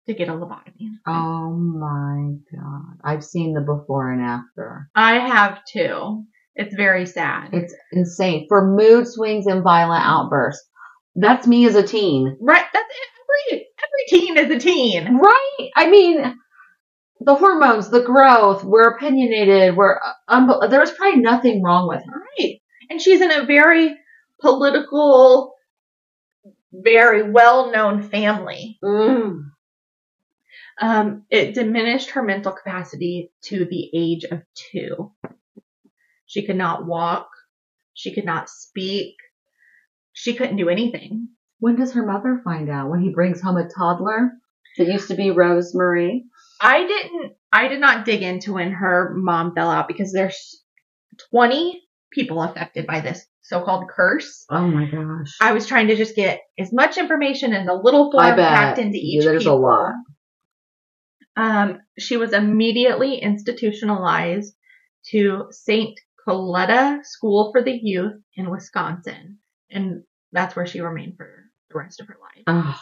[0.06, 0.90] to get a lobotomy.
[1.06, 2.98] Oh my god.
[3.04, 4.88] I've seen the before and after.
[4.94, 6.24] I have too.
[6.54, 7.50] It's very sad.
[7.52, 8.46] It's insane.
[8.48, 10.68] For mood swings and violent outbursts.
[11.14, 12.36] That's me as a teen.
[12.40, 12.64] right.
[12.72, 12.94] That's
[13.50, 15.18] every every teen is a teen.
[15.18, 15.70] Right?
[15.76, 16.36] I mean,
[17.24, 22.22] the hormones, the growth, we're opinionated, we're um, there was probably nothing wrong with her.
[22.38, 22.60] Right.
[22.90, 23.96] And she's in a very
[24.40, 25.54] political,
[26.72, 28.78] very well known family.
[28.82, 29.50] Mm.
[30.80, 35.12] Um, it diminished her mental capacity to the age of two.
[36.26, 37.28] She could not walk.
[37.94, 39.16] She could not speak.
[40.12, 41.28] She couldn't do anything.
[41.60, 42.90] When does her mother find out?
[42.90, 44.32] When he brings home a toddler
[44.78, 46.24] that used to be Rosemary?
[46.62, 50.62] I didn't, I did not dig into when her mom fell out because there's
[51.30, 54.44] 20 people affected by this so-called curse.
[54.48, 55.36] Oh my gosh.
[55.40, 58.96] I was trying to just get as much information in the little form packed into
[58.96, 59.24] each.
[59.24, 59.94] Yeah, there's a lot.
[61.36, 64.54] Um, she was immediately institutionalized
[65.10, 65.98] to St.
[66.26, 69.38] Coletta School for the Youth in Wisconsin,
[69.70, 71.28] and that's where she remained for
[71.70, 72.44] the rest of her life.
[72.46, 72.80] Oh,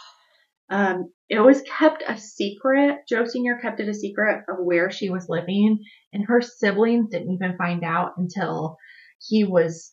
[0.70, 2.98] Um, it was kept a secret.
[3.08, 3.58] Joe Sr.
[3.60, 5.80] kept it a secret of where she was living,
[6.12, 8.76] and her siblings didn't even find out until
[9.28, 9.92] he was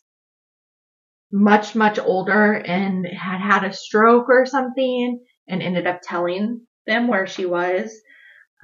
[1.32, 7.08] much, much older and had had a stroke or something and ended up telling them
[7.08, 7.92] where she was.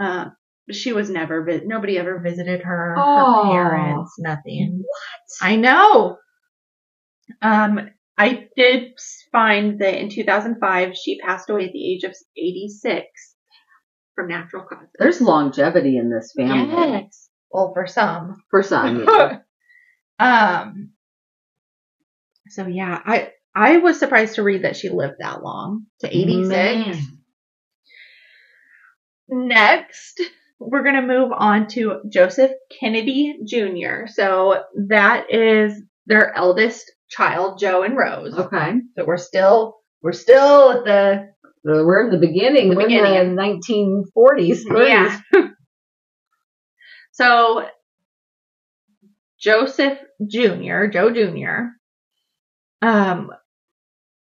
[0.01, 0.27] Uh,
[0.71, 3.45] she was never, vi- nobody ever visited her, Aw.
[3.45, 4.83] her parents, nothing.
[4.83, 5.47] What?
[5.47, 6.17] I know.
[7.43, 8.99] Um, I did
[9.33, 13.07] find that in 2005 she passed away at the age of 86
[14.15, 14.89] from natural causes.
[14.99, 16.93] there's longevity in this family.
[16.93, 17.29] Yes.
[17.51, 18.43] Well, for some.
[18.51, 19.39] For some, yeah.
[20.19, 20.91] um.
[22.49, 26.49] So yeah, I I was surprised to read that she lived that long to 86.
[26.49, 26.99] Man.
[29.29, 30.21] Next,
[30.59, 34.07] we're going to move on to Joseph Kennedy Jr.
[34.07, 38.35] So that is their eldest child, Joe and Rose.
[38.35, 38.75] Okay.
[38.97, 42.71] So we're still we're still at the we're in the beginning.
[42.71, 43.15] The we're beginning.
[43.15, 44.65] in the 1940s.
[44.67, 45.21] 30s.
[45.33, 45.49] yeah.
[47.13, 47.67] so
[49.41, 52.87] Joseph Jr., Joe Jr.
[52.87, 53.31] Um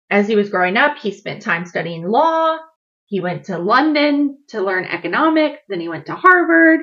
[0.09, 2.59] as he was growing up, he spent time studying law.
[3.07, 6.81] He went to London to learn economics, then he went to Harvard.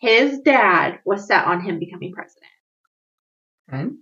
[0.00, 2.50] His dad was set on him becoming president.
[3.72, 3.96] Okay.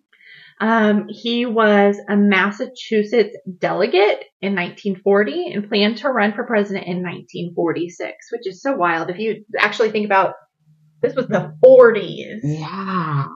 [0.61, 7.03] Um, he was a Massachusetts delegate in 1940 and planned to run for president in
[7.03, 9.11] 1946, which is so wild.
[9.11, 10.35] If you actually think about
[11.03, 12.40] this was the 40s.
[12.43, 13.27] Yeah.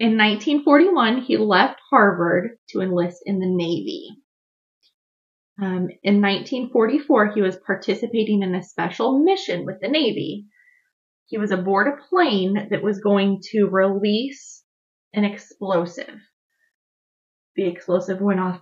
[0.00, 4.08] In 1941, he left Harvard to enlist in the Navy.
[5.62, 10.46] Um, in 1944, he was participating in a special mission with the Navy.
[11.26, 14.63] He was aboard a plane that was going to release
[15.14, 16.20] an explosive.
[17.56, 18.60] The explosive went off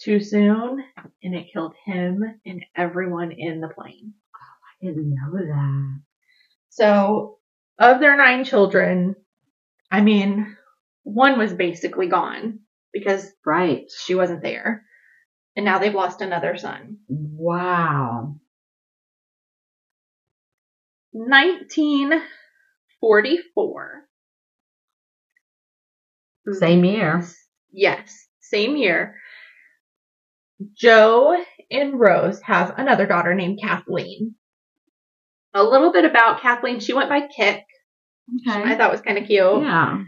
[0.00, 0.82] too soon
[1.22, 4.14] and it killed him and everyone in the plane.
[4.34, 6.00] Oh, I didn't know that.
[6.70, 7.38] So,
[7.78, 9.14] of their nine children,
[9.90, 10.56] I mean,
[11.04, 12.60] one was basically gone
[12.92, 13.90] because Right.
[13.90, 14.84] she wasn't there.
[15.56, 16.98] And now they've lost another son.
[17.08, 18.36] Wow.
[21.12, 24.01] 1944.
[26.50, 27.24] Same year.
[27.72, 29.16] Yes, same year.
[30.76, 31.36] Joe
[31.70, 34.34] and Rose have another daughter named Kathleen.
[35.54, 36.80] A little bit about Kathleen.
[36.80, 37.62] She went by Kick.
[38.48, 38.76] I Okay.
[38.76, 39.62] thought was kind of cute.
[39.62, 39.98] Yeah.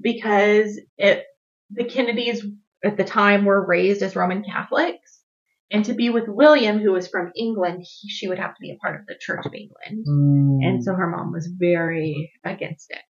[0.00, 1.24] because it,
[1.70, 2.44] the Kennedys
[2.84, 5.22] at the time were raised as Roman Catholics.
[5.70, 8.70] And to be with William, who was from England, he, she would have to be
[8.70, 10.06] a part of the Church of England.
[10.06, 10.58] Mm.
[10.62, 13.02] And so her mom was very against it.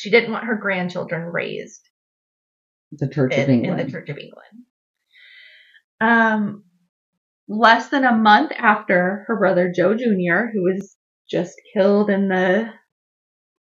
[0.00, 1.80] She didn't want her grandchildren raised
[2.92, 4.64] the Church of in, in the Church of England.
[6.00, 6.64] Um,
[7.48, 10.96] less than a month after her brother Joe Jr., who was
[11.30, 12.70] just killed in the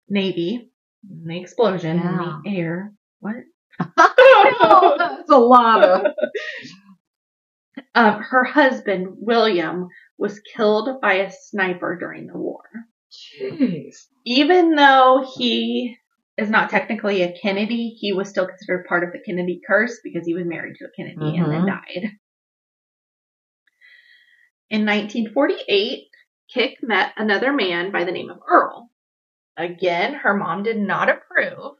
[0.07, 0.71] Navy,
[1.09, 2.09] in the explosion Yeah.
[2.11, 2.93] in the air.
[3.19, 3.35] What?
[3.97, 6.05] That's a lot of.
[7.95, 9.87] um, her husband William
[10.17, 12.61] was killed by a sniper during the war.
[13.41, 13.95] Jeez.
[14.25, 15.97] even though he
[16.39, 20.25] is not technically a Kennedy, he was still considered part of the Kennedy curse because
[20.25, 21.67] he was married to a Kennedy and then Mhm.
[21.67, 22.11] died.
[24.69, 26.09] In 1948,
[26.53, 28.89] Kick met another man by the name of Earl.
[29.57, 31.75] Again, her mom did not approve,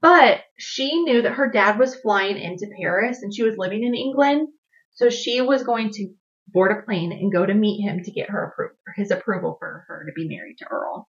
[0.00, 3.94] but she knew that her dad was flying into Paris and she was living in
[3.94, 4.48] England,
[4.92, 6.14] so she was going to
[6.48, 9.84] board a plane and go to meet him to get her approval, his approval for
[9.88, 11.08] her to be married to Earl.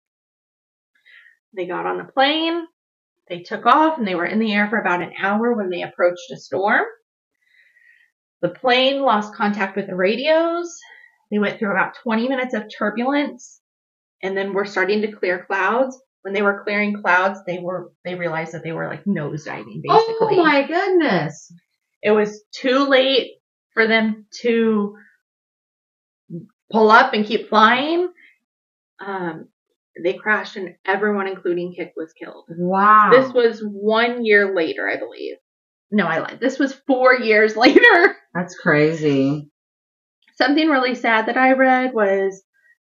[1.56, 2.66] They got on the plane,
[3.28, 5.82] they took off, and they were in the air for about an hour when they
[5.82, 6.84] approached a storm.
[8.42, 10.78] The plane lost contact with the radios.
[11.30, 13.60] They went through about 20 minutes of turbulence
[14.22, 16.00] and then were starting to clear clouds.
[16.22, 20.38] When they were clearing clouds, they were they realized that they were like nosediving basically.
[20.38, 21.52] Oh my goodness.
[22.02, 23.32] It was too late
[23.72, 24.96] for them to
[26.70, 28.08] pull up and keep flying.
[28.98, 29.48] Um,
[30.02, 32.44] they crashed and everyone, including Kick, was killed.
[32.48, 33.10] Wow.
[33.12, 35.36] This was one year later, I believe.
[35.90, 36.40] No, I lied.
[36.40, 38.16] This was four years later.
[38.34, 39.50] That's crazy.
[40.34, 42.42] Something really sad that I read was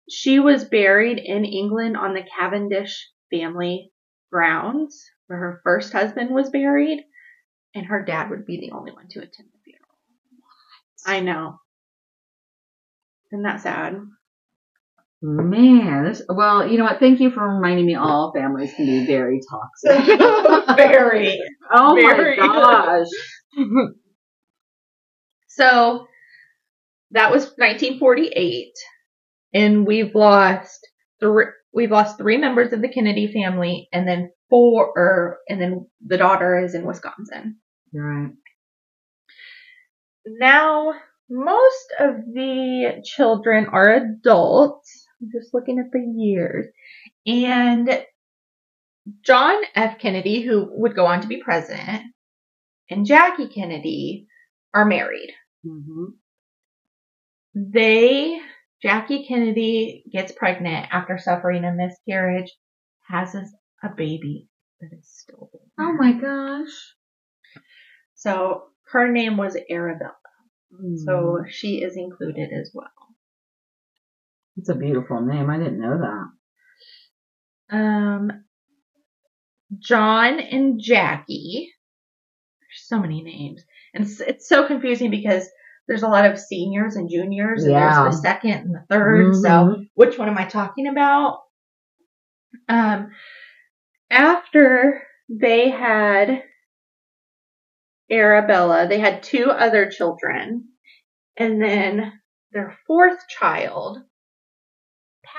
[0.09, 3.91] she was buried in England on the Cavendish family
[4.31, 7.03] grounds where her first husband was buried,
[7.75, 9.87] and her dad would be the only one to attend the funeral.
[11.05, 11.59] I know.
[13.31, 13.97] Isn't that sad?
[15.21, 16.99] Man, this, well, you know what?
[16.99, 20.05] Thank you for reminding me all families can be very toxic.
[20.77, 21.41] Very.
[21.73, 22.37] oh Very.
[22.37, 23.07] my gosh.
[25.57, 26.05] So
[27.11, 28.73] that was 1948,
[29.55, 30.87] and we've lost
[31.19, 31.45] three.
[31.73, 36.17] We've lost three members of the Kennedy family, and then four, or, and then the
[36.17, 37.57] daughter is in Wisconsin.
[37.91, 38.33] Right.
[40.27, 40.93] Now,
[41.27, 45.06] most of the children are adults.
[45.21, 46.67] I'm just looking at the years.
[47.25, 48.05] And
[49.23, 49.99] John F.
[49.99, 52.03] Kennedy, who would go on to be president,
[52.89, 54.27] and Jackie Kennedy
[54.73, 55.33] are married.
[55.63, 56.05] hmm
[57.55, 58.39] They,
[58.81, 62.53] Jackie Kennedy gets pregnant after suffering a miscarriage,
[63.07, 63.45] has a,
[63.83, 64.49] a baby
[64.79, 65.69] that is stillborn.
[65.79, 66.93] Oh my gosh.
[68.15, 70.13] So her name was Arabella.
[70.73, 70.97] Mm.
[70.97, 72.87] So she is included as well.
[74.57, 75.49] It's a beautiful name.
[75.49, 75.99] I didn't know
[77.69, 77.75] that.
[77.77, 78.31] Um,
[79.79, 81.71] John and Jackie.
[82.61, 85.47] There's so many names, and it's, it's so confusing because
[85.87, 88.03] there's a lot of seniors and juniors, and Yeah.
[88.03, 89.89] there's the second and the 3rd So Mhm.
[89.93, 91.39] which one am I talking about?
[92.67, 93.11] Um,
[94.09, 96.43] after they had
[98.09, 100.69] Arabella, they had two other children,
[101.37, 102.19] and then
[102.51, 103.99] their fourth child,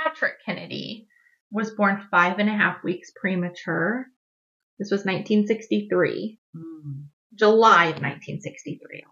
[0.05, 1.09] Patrick Kennedy,
[1.51, 4.07] was born five and a half weeks premature.
[4.79, 6.39] This was 1963.
[6.57, 7.05] Mm.
[7.35, 9.05] July of 1963.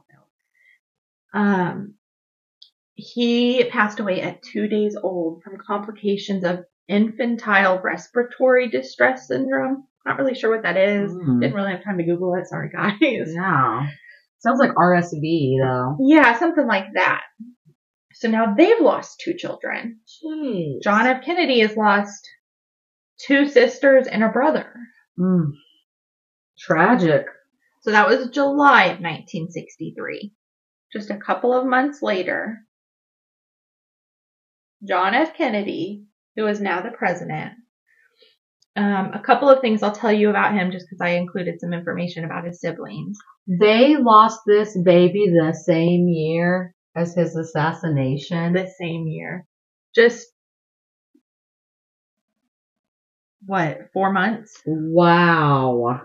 [1.34, 1.94] Um,
[2.94, 9.84] he passed away at two days old from complications of infantile respiratory distress syndrome.
[10.06, 11.12] Not really sure what that is.
[11.12, 11.40] Mm.
[11.40, 12.46] Didn't really have time to Google it.
[12.46, 12.98] Sorry, guys.
[13.02, 13.86] Yeah.
[14.38, 15.96] Sounds like RSV though.
[16.00, 17.22] Yeah, something like that.
[18.18, 20.00] So now they've lost two children.
[20.24, 20.82] Jeez.
[20.82, 21.22] John F.
[21.22, 22.26] Kennedy has lost
[23.18, 24.72] two sisters and a brother.
[25.18, 25.50] Mm.
[26.58, 27.26] Tragic.
[27.82, 30.32] So that was July of 1963.
[30.94, 32.60] Just a couple of months later,
[34.82, 35.36] John F.
[35.36, 36.04] Kennedy,
[36.36, 37.52] who is now the president,
[38.76, 41.74] um, a couple of things I'll tell you about him just because I included some
[41.74, 43.18] information about his siblings.
[43.46, 48.54] They lost this baby the same year as his assassination.
[48.54, 49.46] The same year.
[49.94, 50.26] Just,
[53.44, 54.60] what, four months?
[54.66, 56.02] Wow.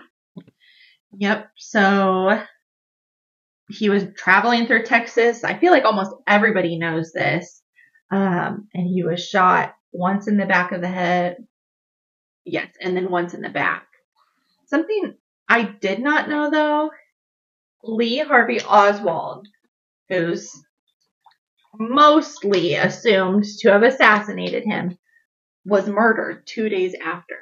[1.18, 1.52] Yep.
[1.58, 2.42] So
[3.70, 5.44] he was traveling through Texas.
[5.44, 7.64] I feel like almost everybody knows this.
[8.12, 11.38] Um, and he was shot once in the back of the head.
[12.46, 12.68] Yes.
[12.82, 13.88] And then once in the back.
[14.68, 15.16] Something
[15.48, 16.92] I did not know though,
[17.84, 19.48] Lee Harvey Oswald,
[20.08, 20.52] who's
[21.78, 24.98] mostly assumed to have assassinated him,
[25.66, 27.38] was murdered two days after.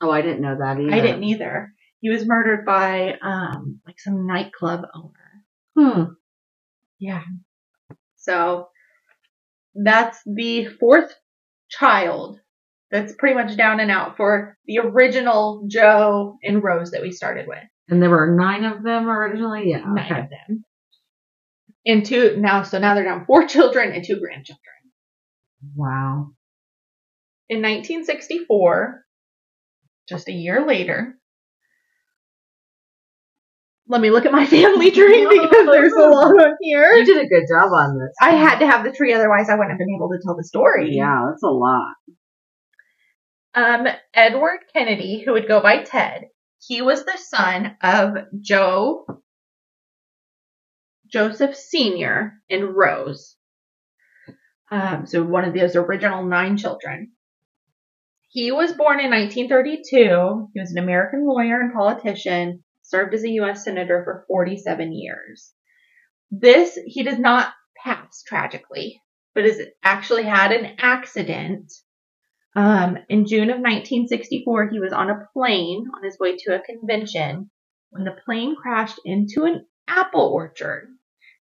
[0.00, 0.94] Oh, I didn't know that either.
[0.94, 1.72] I didn't either.
[2.00, 5.14] He was murdered by um like some nightclub owner.
[5.76, 6.12] Hmm.
[6.98, 7.22] Yeah.
[8.16, 8.68] So
[9.74, 11.14] that's the fourth
[11.68, 12.40] child
[12.90, 17.46] that's pretty much down and out for the original Joe and Rose that we started
[17.46, 17.58] with.
[17.88, 19.70] And there were nine of them originally.
[19.70, 19.80] Yeah.
[19.80, 20.20] Nine okay.
[20.20, 20.64] of them.
[21.86, 24.62] And two now so now they're down four children and two grandchildren.
[25.74, 26.30] Wow.
[27.48, 29.04] In 1964,
[30.08, 31.18] just a year later,
[33.88, 36.92] let me look at my family tree because there's a lot on here.
[36.92, 38.14] You did a good job on this.
[38.20, 40.44] I had to have the tree, otherwise I wouldn't have been able to tell the
[40.44, 40.90] story.
[40.92, 41.94] Yeah, that's a lot.
[43.54, 46.26] Um, Edward Kennedy, who would go by Ted,
[46.60, 49.06] he was the son of Joe
[51.10, 52.40] Joseph Sr.
[52.50, 53.36] and Rose.
[54.70, 57.12] Um, so one of those original nine children.
[58.28, 60.48] He was born in 1932.
[60.52, 63.64] He was an American lawyer and politician, served as a U.S.
[63.64, 65.52] Senator for 47 years.
[66.30, 67.52] This, he does not
[67.82, 69.00] pass tragically,
[69.34, 71.72] but has actually had an accident
[72.58, 76.60] um, in June of 1964, he was on a plane on his way to a
[76.60, 77.50] convention
[77.90, 80.88] when the plane crashed into an apple orchard.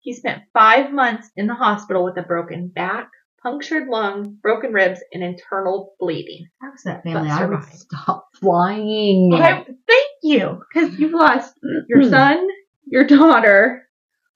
[0.01, 3.09] He spent five months in the hospital with a broken back,
[3.43, 6.47] punctured lung, broken ribs, and internal bleeding.
[6.63, 7.29] How was that family?
[7.29, 7.79] I would survived.
[7.79, 9.33] stop flying.
[9.35, 11.55] I, thank you, because you've lost
[11.89, 12.11] your Hmm.
[12.11, 12.49] son,
[12.87, 13.87] your daughter.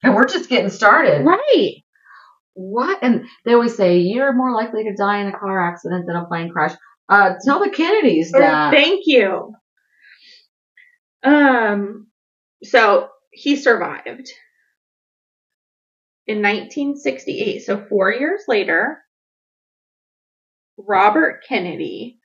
[0.02, 1.24] and we're just getting started.
[1.24, 1.76] Right.
[2.52, 2.98] What?
[3.02, 6.26] And they always say you're more likely to die in a car accident than a
[6.26, 6.72] plane crash.
[7.08, 8.70] Uh, tell the Kennedys that.
[8.72, 9.54] Thank you.
[11.22, 12.08] Um,
[12.62, 14.28] so he survived.
[16.26, 18.98] In 1968, so four years later,
[20.78, 22.18] Robert Kennedy,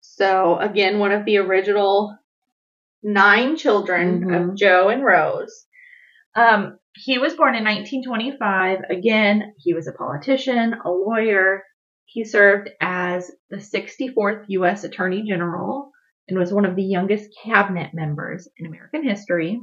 [0.00, 2.18] so again, one of the original
[3.02, 4.50] nine children Mhm.
[4.50, 5.66] of Joe and Rose,
[6.34, 8.80] um, he was born in 1925.
[8.90, 11.64] Again, he was a politician, a lawyer,
[12.04, 14.84] he served as the 64th U.S.
[14.84, 15.92] Attorney General
[16.28, 19.60] and was one of the youngest cabinet members in American history.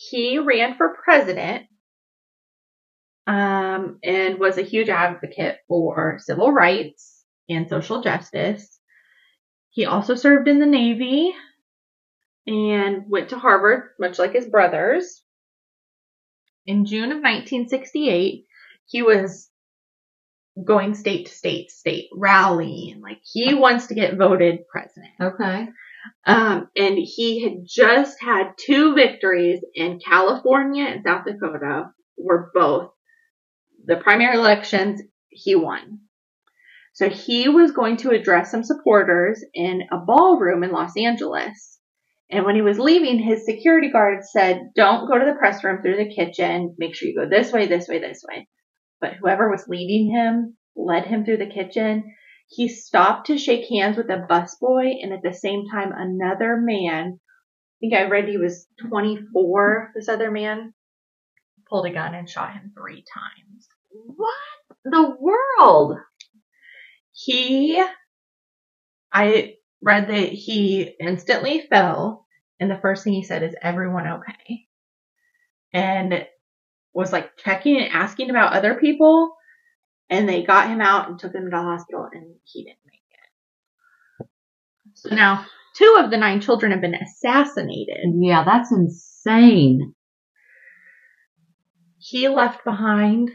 [0.00, 1.66] He ran for president
[3.26, 8.78] um, and was a huge advocate for civil rights and social justice.
[9.70, 11.34] He also served in the Navy
[12.46, 15.20] and went to Harvard, much like his brothers.
[16.64, 18.46] In June of 1968,
[18.86, 19.50] he was
[20.62, 23.00] going state to state, state rallying.
[23.00, 25.10] Like he wants to get voted president.
[25.20, 25.68] Okay.
[26.26, 32.90] Um, and he had just had two victories in California and South Dakota, were both
[33.84, 36.00] the primary elections he won.
[36.92, 41.78] So he was going to address some supporters in a ballroom in Los Angeles.
[42.30, 45.80] And when he was leaving, his security guard said, Don't go to the press room
[45.80, 46.74] through the kitchen.
[46.76, 48.48] Make sure you go this way, this way, this way.
[49.00, 52.04] But whoever was leading him led him through the kitchen.
[52.48, 57.20] He stopped to shake hands with a busboy, and at the same time, another man,
[57.20, 60.72] I think I read he was 24, this other man,
[61.68, 63.68] pulled a gun and shot him three times.
[63.90, 64.34] What
[64.84, 65.98] the world?
[67.12, 67.84] He,
[69.12, 72.26] I read that he instantly fell,
[72.58, 74.66] and the first thing he said is, Everyone okay?
[75.74, 76.26] And
[76.94, 79.36] was like checking and asking about other people,
[80.10, 83.02] and they got him out and took him to the hospital, and he didn't make
[83.10, 84.28] it.
[84.94, 85.46] So now,
[85.76, 87.98] two of the nine children have been assassinated.
[88.20, 89.94] Yeah, that's insane.
[91.98, 93.30] He left behind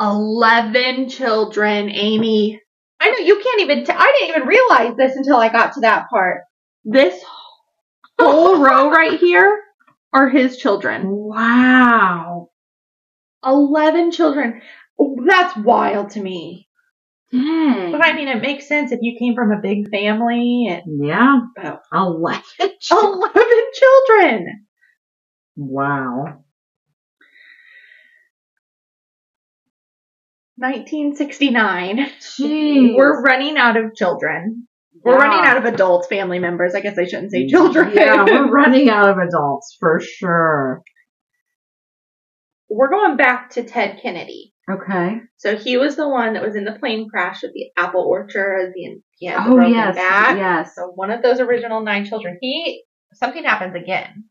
[0.00, 2.60] 11 children, Amy.
[3.00, 5.80] I know you can't even, t- I didn't even realize this until I got to
[5.80, 6.42] that part.
[6.84, 7.22] This
[8.18, 9.62] whole row right here
[10.12, 11.04] are his children.
[11.06, 12.50] Wow.
[13.44, 14.62] 11 children.
[14.98, 16.68] That's wild to me.
[17.30, 17.92] Dang.
[17.92, 21.40] But I mean, it makes sense if you came from a big family and yeah.
[21.92, 22.42] oh, Eleven.
[22.60, 23.42] 11
[23.74, 24.66] children.
[25.56, 26.44] Wow.
[30.56, 31.98] 1969.
[32.20, 32.96] Jeez.
[32.96, 34.66] We're running out of children.
[35.04, 35.18] We're Yeah.
[35.18, 36.74] running out of adult family members.
[36.74, 37.92] I guess I shouldn't say children.
[37.94, 40.82] Yeah, we're running out of adults for sure.
[42.68, 44.52] We're going back to Ted Kennedy.
[44.70, 45.20] Okay.
[45.38, 48.72] So he was the one that was in the plane crash with the apple orchard.
[48.74, 50.36] The he had the Oh broken yes, back.
[50.36, 50.74] yes.
[50.76, 52.38] So one of those original nine children.
[52.40, 54.24] He something happens again.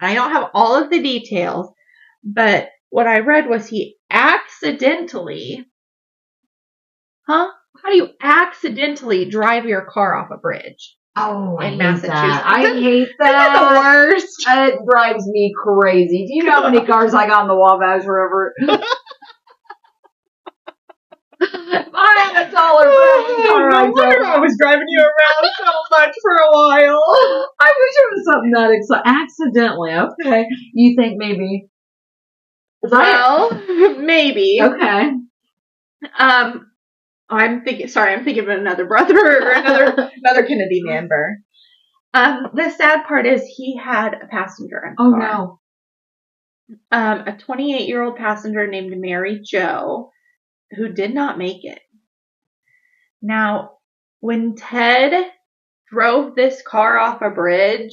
[0.00, 1.70] I don't have all of the details,
[2.22, 5.66] but what I read was he accidentally,
[7.26, 7.48] huh?
[7.82, 10.96] How do you accidentally drive your car off a bridge?
[11.16, 12.08] Oh, I in hate Massachusetts.
[12.08, 12.42] that.
[12.44, 14.44] I hate Isn't that the worst?
[14.48, 16.26] It drives me crazy.
[16.26, 18.52] Do you know how many cars I got in the Wabash River?
[21.52, 26.14] If I had a dollar for every car I was driving you around so much
[26.22, 27.48] for a while.
[27.60, 29.22] I wish it was something that exciting.
[29.22, 30.46] Accidentally, okay.
[30.74, 31.66] You think maybe?
[32.82, 34.58] Is that Well, maybe.
[34.62, 35.10] okay?
[36.18, 36.70] Um,
[37.30, 37.88] I'm thinking.
[37.88, 41.38] Sorry, I'm thinking of another brother or another another Kennedy member.
[42.12, 45.18] Um, the sad part is he had a passenger in the Oh car.
[45.18, 45.60] no.
[46.92, 50.10] Um, a 28 year old passenger named Mary Jo,
[50.72, 51.78] who did not make it.
[53.22, 53.72] Now,
[54.20, 55.30] when Ted
[55.90, 57.92] drove this car off a bridge,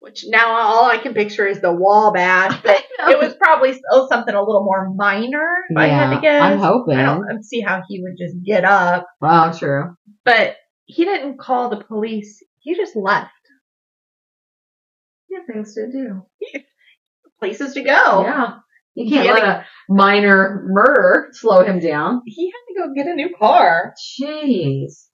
[0.00, 4.34] which now all I can picture is the Wabash, but it was probably still something
[4.34, 6.42] a little more minor, if I had to guess.
[6.42, 6.96] I'm hoping.
[6.96, 9.94] I don't see how he would just get up, Well, true.
[10.24, 10.56] but
[10.86, 12.42] he didn't call the police.
[12.60, 13.30] He just left.
[15.28, 16.26] You have things to do.
[17.40, 18.22] Places to go.
[18.22, 18.54] Yeah.
[18.94, 22.20] You can't let a minor murder slow him down.
[22.26, 23.94] He had to go get a new car.
[24.20, 25.06] Jeez.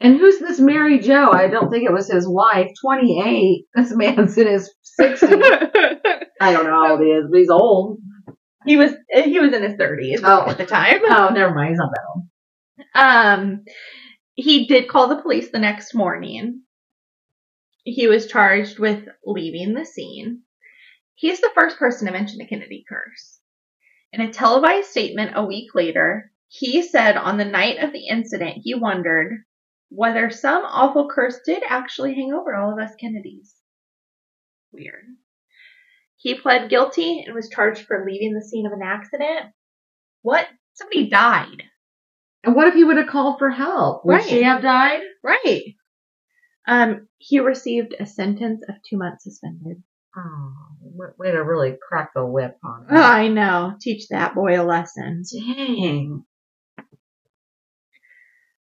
[0.00, 1.30] And who's this Mary Jo?
[1.32, 2.70] I don't think it was his wife.
[2.82, 3.64] 28.
[3.74, 5.22] This man's in his 60s.
[6.40, 7.98] I don't know how old he is, but he's old.
[8.66, 8.92] he was
[9.24, 10.48] he was in his thirties Oh.
[10.48, 11.00] at the time.
[11.04, 11.70] Oh, never mind.
[11.70, 12.24] He's not that old.
[12.94, 13.64] Um,
[14.34, 16.62] he did call the police the next morning.
[17.84, 20.42] He was charged with leaving the scene.
[21.16, 23.40] He's the first person to mention the Kennedy curse.
[24.12, 28.58] In a televised statement a week later, he said on the night of the incident
[28.62, 29.44] he wondered
[29.88, 33.54] whether some awful curse did actually hang over all of us Kennedys.
[34.72, 35.04] Weird.
[36.16, 39.52] He pled guilty and was charged for leaving the scene of an accident.
[40.22, 40.46] What?
[40.74, 41.62] Somebody died.
[42.44, 44.04] And what if he would have called for help?
[44.04, 44.24] Would Right.
[44.24, 45.00] she have died?
[45.22, 45.74] Right.
[46.68, 49.82] Um, he received a sentence of two months suspended.
[50.16, 50.52] Oh,
[51.18, 53.74] way to really crack the whip on Oh, I know.
[53.80, 55.22] Teach that boy a lesson.
[55.30, 56.24] Dang.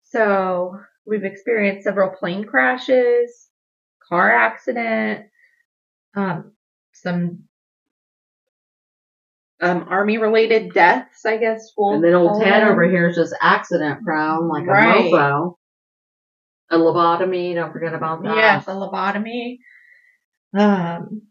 [0.04, 3.48] So we've experienced several plane crashes,
[4.08, 5.26] car accident,
[6.14, 6.52] um,
[6.92, 7.44] some
[9.60, 11.72] um, army related deaths, I guess.
[11.76, 15.06] We'll And then old Ted over here is just accident prone, like Right.
[15.06, 15.54] a mofo.
[16.70, 18.36] A lobotomy, don't forget about that.
[18.36, 19.58] Yes, a lobotomy.
[20.54, 21.22] Um,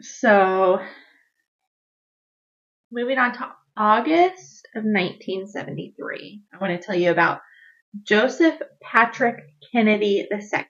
[0.00, 0.80] so,
[2.90, 7.40] moving on to August of 1973, I want to tell you about
[8.02, 9.36] Joseph Patrick
[9.72, 10.66] Kennedy II.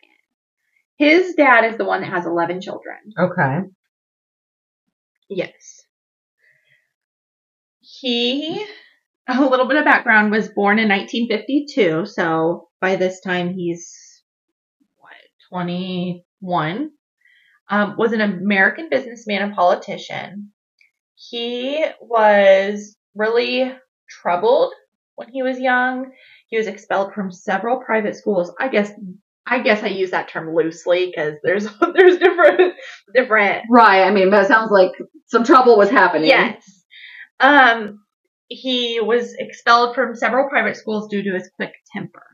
[0.96, 2.96] His dad is the one that has 11 children.
[3.18, 3.60] Okay.
[5.28, 5.82] Yes.
[7.80, 8.64] He,
[9.28, 12.06] a little bit of background, was born in 1952.
[12.06, 14.22] So by this time he's,
[14.98, 15.12] what,
[15.50, 16.90] 21.
[17.70, 20.50] Um, was an American businessman and politician.
[21.14, 23.72] He was really
[24.08, 24.72] troubled
[25.14, 26.10] when he was young.
[26.48, 28.52] He was expelled from several private schools.
[28.58, 28.90] I guess,
[29.46, 31.64] I guess I use that term loosely because there's,
[31.94, 32.74] there's different,
[33.14, 34.02] different Right.
[34.02, 34.92] I mean, that sounds like
[35.26, 36.28] some trouble was happening.
[36.28, 36.84] Yes.
[37.38, 38.00] Um,
[38.48, 42.24] he was expelled from several private schools due to his quick temper.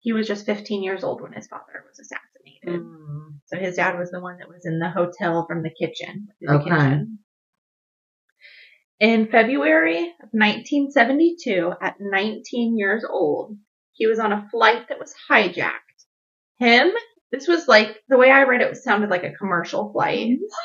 [0.00, 2.27] He was just 15 years old when his father was assassinated.
[2.66, 3.38] Mm.
[3.46, 6.28] So his dad was the one that was in the hotel from the kitchen.
[6.40, 6.64] the Okay.
[6.64, 7.18] kitchen.
[9.00, 13.56] In February of 1972, at 19 years old,
[13.92, 15.72] he was on a flight that was hijacked.
[16.58, 16.90] Him,
[17.30, 20.38] this was like, the way I read it, it sounded like a commercial flight.
[20.40, 20.62] What?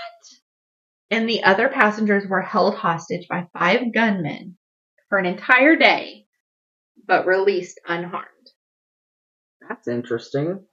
[1.11, 4.57] And the other passengers were held hostage by five gunmen
[5.09, 6.25] for an entire day,
[7.07, 8.27] but released unharmed.
[9.67, 10.65] That's interesting.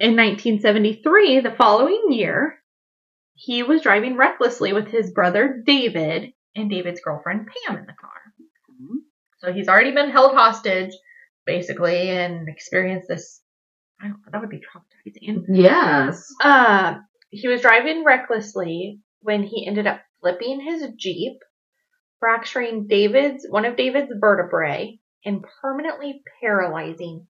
[0.00, 2.58] In 1973, the following year,
[3.34, 8.12] he was driving recklessly with his brother David and David's girlfriend Pam in the car.
[9.38, 10.92] So he's already been held hostage,
[11.46, 13.40] basically, and experienced this.
[14.00, 15.44] I don't, that would be traumatizing.
[15.48, 16.32] Yes.
[16.42, 16.98] Uh,
[17.30, 21.38] he was driving recklessly when he ended up flipping his Jeep,
[22.20, 27.26] fracturing David's, one of David's vertebrae, and permanently paralyzing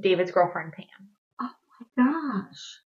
[0.00, 1.13] David's girlfriend Pam.
[1.96, 2.80] Gosh.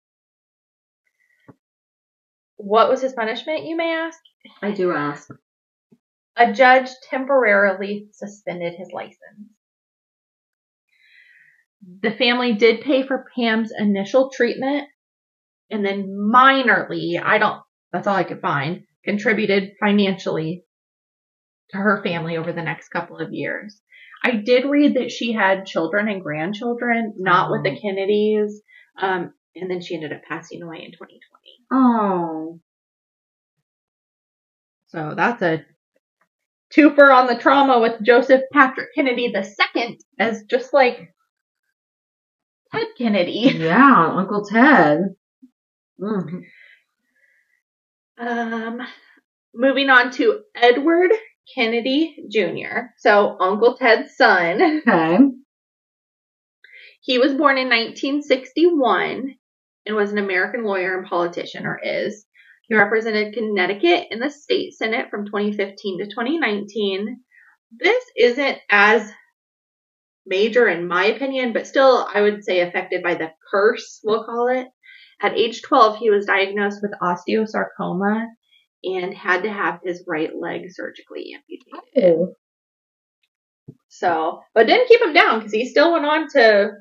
[2.57, 4.19] What was his punishment, you may ask?
[4.63, 5.29] I do ask.
[6.37, 9.51] A judge temporarily suspended his license.
[12.03, 14.89] The family did pay for Pam's initial treatment
[15.71, 17.61] and then minorly, I don't,
[17.93, 20.65] that's all I could find, contributed financially
[21.71, 23.81] to her family over the next couple of years.
[24.23, 27.81] I did read that she had children and grandchildren, not with the oh.
[27.81, 28.63] Kennedys,
[28.99, 31.21] um, and then she ended up passing away in 2020.
[31.71, 32.61] Oh.
[34.89, 35.65] So that's a
[36.75, 41.13] twofer on the trauma with Joseph Patrick Kennedy II as just like
[42.73, 43.51] Ted Kennedy.
[43.59, 45.15] Yeah, Uncle Ted.
[46.01, 46.43] Mm.
[48.19, 48.81] Um,
[49.55, 51.11] moving on to Edward
[51.55, 52.89] Kennedy Jr.
[52.99, 54.83] So Uncle Ted's son.
[54.87, 55.19] Okay.
[57.07, 59.37] He was born in 1961
[59.87, 62.27] and was an American lawyer and politician, or is.
[62.63, 67.21] He represented Connecticut in the state senate from 2015 to 2019.
[67.79, 69.09] This isn't as
[70.27, 74.49] major in my opinion, but still I would say affected by the curse, we'll call
[74.49, 74.67] it.
[75.23, 78.27] At age 12, he was diagnosed with osteosarcoma
[78.83, 82.03] and had to have his right leg surgically amputated.
[82.03, 82.35] Oh.
[83.91, 86.73] So, but didn't keep him down because he still went on to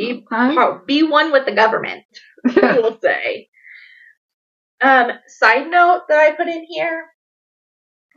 [0.00, 0.78] be Okay.
[0.86, 2.04] be one with the government.
[2.56, 3.48] we'll say.
[4.80, 7.04] Um, side note that I put in here: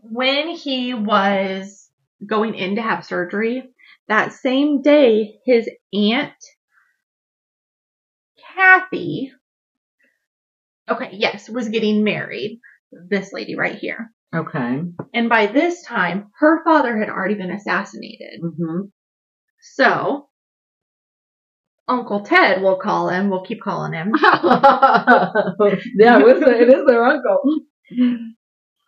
[0.02, 1.90] when he was
[2.26, 3.64] going in to have surgery,
[4.08, 6.34] that same day, his aunt
[8.56, 9.32] Kathy,
[10.90, 12.60] okay, yes, was getting married.
[13.10, 14.12] This lady right here.
[14.36, 14.84] Okay.
[15.14, 18.40] And by this time, her father had already been assassinated.
[18.42, 18.82] hmm
[19.62, 20.30] So,
[21.88, 24.14] Uncle Ted, we'll call him, we'll keep calling him.
[24.22, 27.42] yeah, it, is their uncle.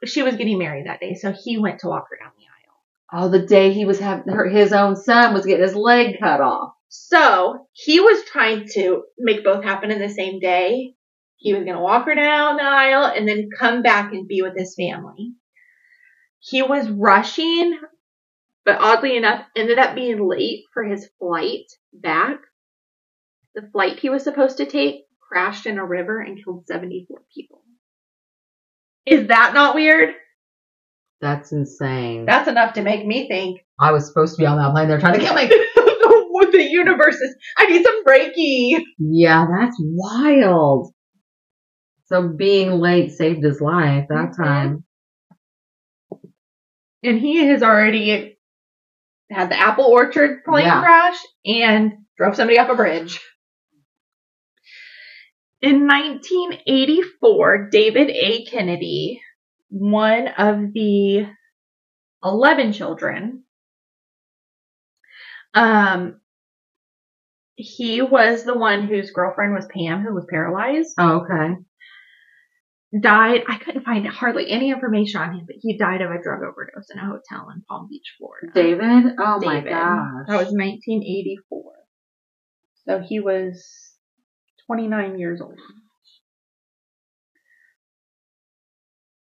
[0.06, 3.26] She was getting married that day, so he went to walk her down the aisle.
[3.26, 6.40] Oh, the day he was having her, his own son was getting his leg cut
[6.42, 6.74] off.
[6.88, 10.94] So, he was trying to make both happen in the same day.
[11.36, 14.42] He was going to walk her down the aisle and then come back and be
[14.42, 15.34] with his family.
[16.40, 17.78] He was rushing,
[18.64, 22.38] but oddly enough, ended up being late for his flight back.
[23.56, 27.62] The flight he was supposed to take crashed in a river and killed 74 people.
[29.06, 30.14] Is that not weird?
[31.22, 32.26] That's insane.
[32.26, 34.88] That's enough to make me think I was supposed to be on that plane.
[34.88, 35.48] They're trying to kill me.
[35.48, 38.82] the, the universe is, I need some Reiki.
[39.00, 40.92] Yeah, that's wild.
[42.08, 44.38] So being late saved his life that Mhm.
[44.38, 44.84] time.
[47.04, 48.38] And he has already
[49.32, 50.82] had the apple orchard plane Yeah.
[50.82, 53.20] crash and drove somebody off a bridge.
[55.66, 58.46] In 1984, David A.
[58.46, 59.20] Kennedy,
[59.70, 61.26] one of the
[62.24, 63.46] 11 children,
[65.56, 66.22] um,
[67.56, 70.94] he was the one whose girlfriend was Pam, who was paralyzed.
[71.00, 71.56] Oh, okay.
[73.02, 73.42] died.
[73.48, 76.92] I couldn't find hardly any information on him, but he died of a drug overdose
[76.92, 78.52] in a hotel in Palm Beach, Florida.
[78.54, 79.16] David?
[79.18, 80.28] Oh my gosh.
[80.28, 81.74] That was 1984.
[82.88, 83.85] So he was
[84.68, 85.60] 29 years old.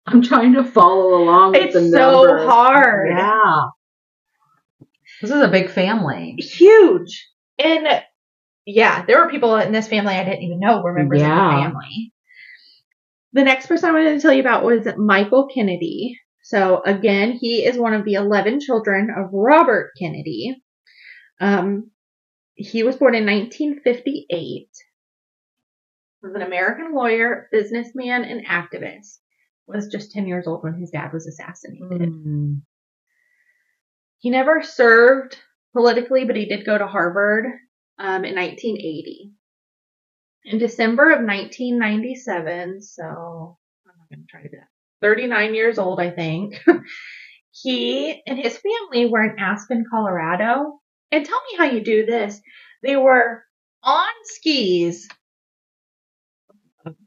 [0.08, 2.50] I'm trying to follow along with It's the so numbers.
[2.50, 3.10] hard.
[3.18, 3.62] Yeah.
[5.22, 6.36] This is a big family.
[6.40, 7.30] Huge.
[7.60, 7.88] And
[8.66, 11.32] yeah, there were people in this family I didn't even know were members Yeah.
[11.32, 12.14] of the family.
[13.34, 16.20] The next person I wanted to tell you about was Michael Kennedy.
[16.44, 20.62] So again, he is one of the 11 children of Robert Kennedy.
[21.40, 21.92] Um,
[22.56, 24.68] he was born in 1958.
[26.24, 29.18] Was an American lawyer, businessman, and activist.
[29.68, 32.10] Was just 10 years old when his dad was assassinated.
[32.10, 32.62] Mm.
[34.20, 35.38] He never served
[35.74, 37.46] politically, but he did go to Harvard
[37.98, 39.32] um, in 1980.
[40.46, 44.68] In December of 1997, so I'm not going to try to do that.
[45.02, 46.56] 39 years old, I think.
[47.52, 50.80] he and his family were in Aspen, Colorado.
[51.12, 52.42] And tell me how you do this.
[52.84, 53.44] They were
[53.84, 55.08] on skis.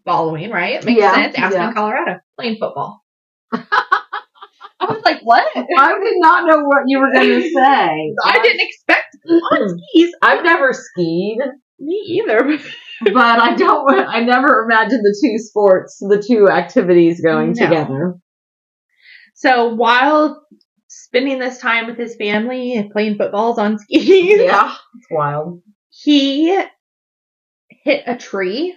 [0.05, 0.75] Following, right?
[0.75, 1.35] It makes Yeah, sense.
[1.39, 1.73] Aspen, yeah.
[1.73, 3.03] Colorado, playing football.
[3.53, 5.47] I was like, what?
[5.57, 8.15] I did not know what you were going to say.
[8.25, 10.11] I didn't expect on skis.
[10.21, 11.39] I've never skied,
[11.79, 12.59] Me either.
[13.05, 13.91] but I don't.
[14.07, 17.65] I never imagined the two sports, the two activities going No.
[17.67, 18.15] together.
[19.37, 20.45] So while
[20.89, 25.63] spending this time with his family and playing footballs on skis, Yeah, it's wild.
[25.91, 26.49] he
[27.69, 28.77] hit a tree,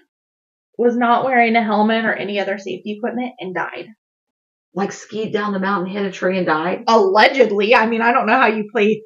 [0.78, 3.88] was not wearing a helmet or any other safety equipment, and died.
[4.73, 6.84] Like skied down the mountain, hit a tree, and died.
[6.88, 9.03] Allegedly, I mean, I don't know how you play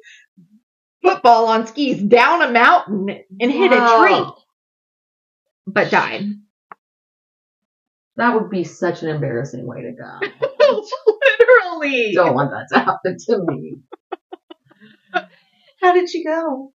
[1.02, 3.08] football on skis down a mountain
[3.40, 4.44] and hit a tree,
[5.66, 6.26] but died.
[8.16, 10.20] That would be such an embarrassing way to go.
[11.80, 12.12] Literally.
[12.14, 13.76] Don't want that to happen to me.
[15.80, 16.72] How did she go?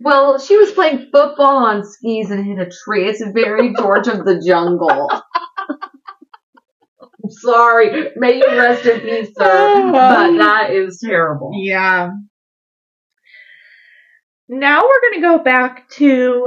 [0.00, 3.08] Well, she was playing football on skis and hit a tree.
[3.08, 5.10] It's very George of the Jungle.
[7.26, 8.10] I'm sorry.
[8.16, 9.90] May you rest in peace, sir.
[9.92, 11.52] But that is terrible.
[11.54, 12.10] Yeah.
[14.48, 16.46] Now we're going to go back to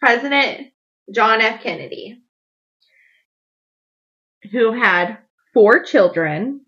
[0.00, 0.68] President
[1.12, 1.62] John F.
[1.62, 2.20] Kennedy,
[4.50, 5.18] who had
[5.54, 6.60] four children.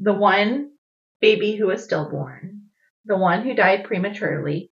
[0.00, 0.72] The one
[1.20, 2.51] baby who was stillborn,
[3.04, 4.70] the one who died prematurely,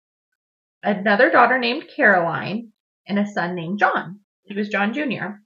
[0.82, 2.71] another daughter named Caroline,
[3.07, 4.19] and a son named John.
[4.43, 5.39] He was John Jr.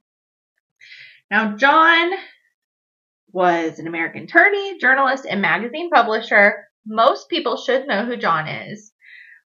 [1.30, 2.10] Now, John
[3.32, 6.68] was an American attorney, journalist, and magazine publisher.
[6.86, 8.92] Most people should know who John is.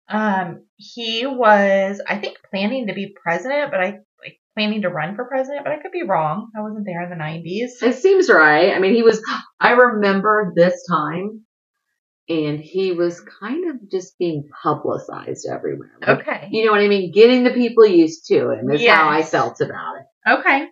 [0.08, 5.16] Um, he was, I think, planning to be president, but I like planning to run
[5.16, 6.50] for president, but I could be wrong.
[6.56, 7.82] I wasn't there in the 90s.
[7.82, 8.74] It seems right.
[8.74, 9.22] I mean, he was,
[9.58, 11.42] I remember this time,
[12.28, 15.92] and he was kind of just being publicized everywhere.
[16.00, 16.48] Like, Okay.
[16.50, 17.12] You know what I mean?
[17.12, 20.30] Getting the people used to him is how I felt about it.
[20.30, 20.66] Okay.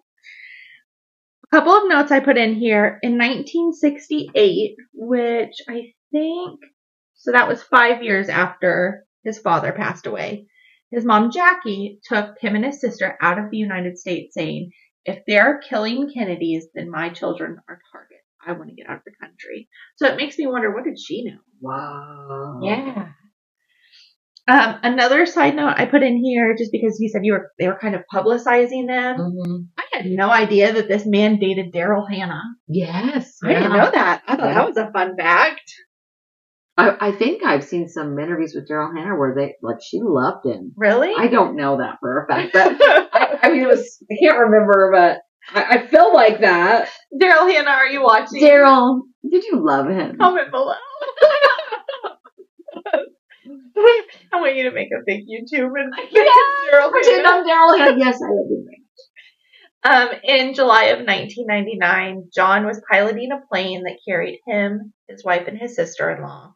[1.52, 2.98] A couple of notes I put in here.
[3.02, 6.60] In 1968, which I think,
[7.14, 10.46] so that was five years after his father passed away,
[10.92, 14.70] his mom Jackie took him and his sister out of the United States saying,
[15.04, 18.19] if they're killing Kennedys, then my children are target.
[18.46, 19.68] I want to get out of the country.
[19.96, 21.38] So it makes me wonder, what did she know?
[21.60, 22.60] Wow.
[22.62, 23.08] Yeah.
[24.48, 27.68] Um, another side note I put in here, just because you said you were, they
[27.68, 29.16] were kind of publicizing them.
[29.18, 29.66] Mhm.
[29.78, 32.42] I had no idea that this man dated Daryl Hannah.
[32.66, 33.38] Yes.
[33.44, 34.22] I didn't know that.
[34.26, 34.54] I thought Yeah.
[34.54, 35.70] that was a fun fact.
[36.76, 40.46] I, I think I've seen some interviews with Daryl Hannah where they, like, she loved
[40.46, 40.72] him.
[40.76, 41.12] Really?
[41.16, 42.76] I don't know that for a fact, but
[43.12, 45.18] I, I mean, it was, I can't remember, but
[45.54, 46.88] I, I feel like that.
[47.14, 48.42] Daryl Hannah, are you watching?
[48.42, 50.16] Daryl, did you love him?
[50.18, 50.74] Comment below.
[54.32, 55.92] I want you to make a big YouTube and
[56.72, 57.98] Daryl Pretend I'm Daryl Hannah.
[57.98, 58.66] Yes, I love you.
[59.82, 65.46] Um, in July of 1999, John was piloting a plane that carried him, his wife,
[65.48, 66.52] and his sister-in-law.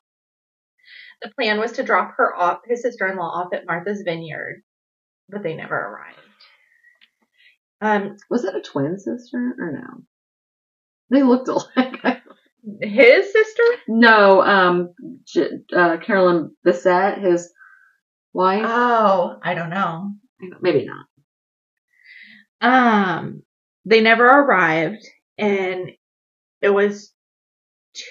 [1.22, 4.62] The plan was to drop her off, his sister-in-law off at Martha's Vineyard,
[5.30, 6.18] but they never arrived.
[7.80, 10.02] Um, Was it a twin sister or no?
[11.10, 12.00] They looked alike.
[12.80, 13.62] his sister?
[13.88, 14.94] no, um,
[15.26, 17.52] J- uh, Carolyn Bessette, his
[18.32, 18.64] wife.
[18.66, 20.12] Oh, I don't know.
[20.60, 21.06] Maybe not.
[22.60, 23.42] Um,
[23.84, 25.06] they never arrived,
[25.36, 25.90] and
[26.62, 27.12] it was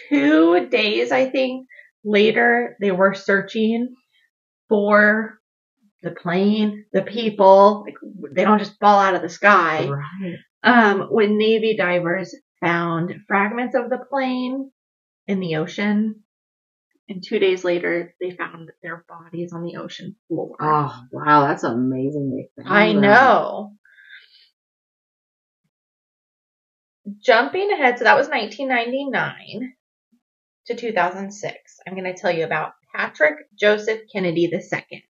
[0.09, 1.67] two days, I think,
[2.03, 3.95] later they were searching
[4.69, 5.39] for
[6.03, 7.85] the plane, the people.
[7.85, 7.95] Like
[8.33, 9.87] they don't just fall out of the sky.
[9.87, 10.35] Right.
[10.63, 14.71] Um, when Navy divers found fragments of the plane
[15.27, 16.23] in the ocean,
[17.09, 20.55] and two days later they found their bodies on the ocean floor.
[20.59, 21.47] Oh, wow.
[21.47, 22.47] That's amazing.
[22.65, 23.01] I them.
[23.01, 23.73] know.
[27.21, 29.73] Jumping ahead, so that was 1999
[30.67, 31.53] to 2006.
[31.85, 35.03] I'm going to tell you about Patrick Joseph Kennedy II.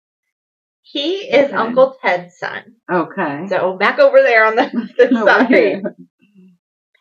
[0.83, 1.55] He is Okay.
[1.55, 2.75] Uncle Ted's son.
[2.91, 3.47] Okay.
[3.47, 5.81] So back over there on the, the side.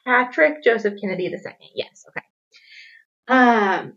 [0.06, 1.38] Patrick Joseph Kennedy II.
[1.74, 2.26] Yes, okay.
[3.28, 3.94] Um,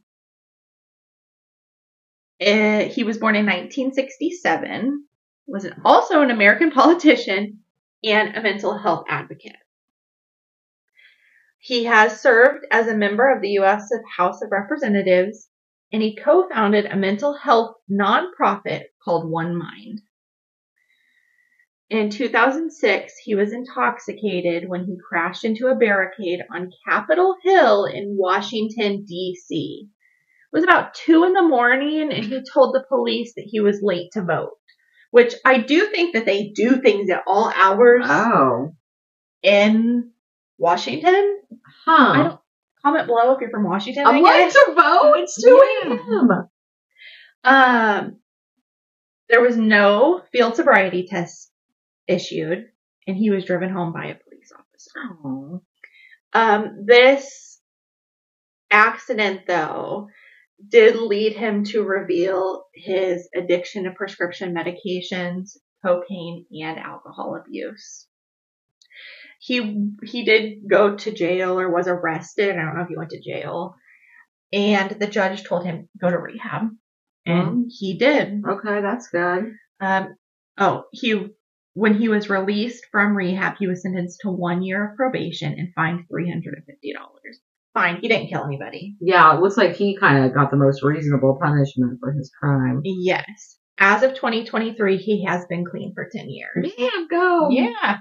[2.39, 5.05] eh, he was born in 1967.
[5.47, 7.59] Was an, also an American politician
[8.03, 9.55] and a mental health advocate.
[11.59, 13.89] He has served as a member of the U.S.
[14.17, 15.47] House of Representatives,
[15.95, 20.01] and he co-founded a mental health nonprofit called One Mind.
[21.89, 28.17] In 2006, he was intoxicated when he crashed into a barricade on Capitol Hill in
[28.19, 29.87] Washington, D.C.
[29.87, 29.87] It
[30.51, 34.11] was about 2 in the morning, and he told the police that he was late
[34.15, 34.57] to vote.
[35.11, 38.73] Which I do think that they do things at all hours Oh.
[39.41, 40.11] in
[40.57, 41.39] Washington.
[41.85, 42.37] Huh.
[42.85, 44.05] Comment below if you're from Washington.
[44.05, 45.13] I'm I like to vote.
[45.17, 46.49] It's 2 a.m.
[47.43, 48.17] Um,
[49.27, 51.51] there was no field sobriety test
[52.07, 52.65] issued,
[53.07, 54.91] and he was driven home by a police officer.
[55.23, 55.61] Oh.
[56.33, 57.59] Um, this
[58.69, 60.09] accident, though,
[60.69, 68.07] did lead him to reveal his addiction to prescription medications, cocaine, and alcohol abuse.
[69.45, 72.49] He he did go to jail or was arrested.
[72.49, 73.75] I don't know if he went to jail.
[74.51, 76.69] And the judge told him go to rehab,
[77.27, 78.41] and he did.
[78.47, 79.53] Okay, that's good.
[79.79, 80.15] Um,
[80.57, 81.27] oh, he
[81.73, 85.73] when he was released from rehab, he was sentenced to one year of probation and
[85.75, 87.39] fined three hundred and fifty dollars.
[87.75, 88.95] Fine, he didn't kill anybody.
[88.99, 92.81] Yeah, it looks like he kind of got the most reasonable punishment for his crime.
[92.83, 93.57] Yes.
[93.77, 96.71] As of 2023, he has been clean for 10 years.
[96.77, 97.49] Damn, go.
[97.51, 97.97] Yeah.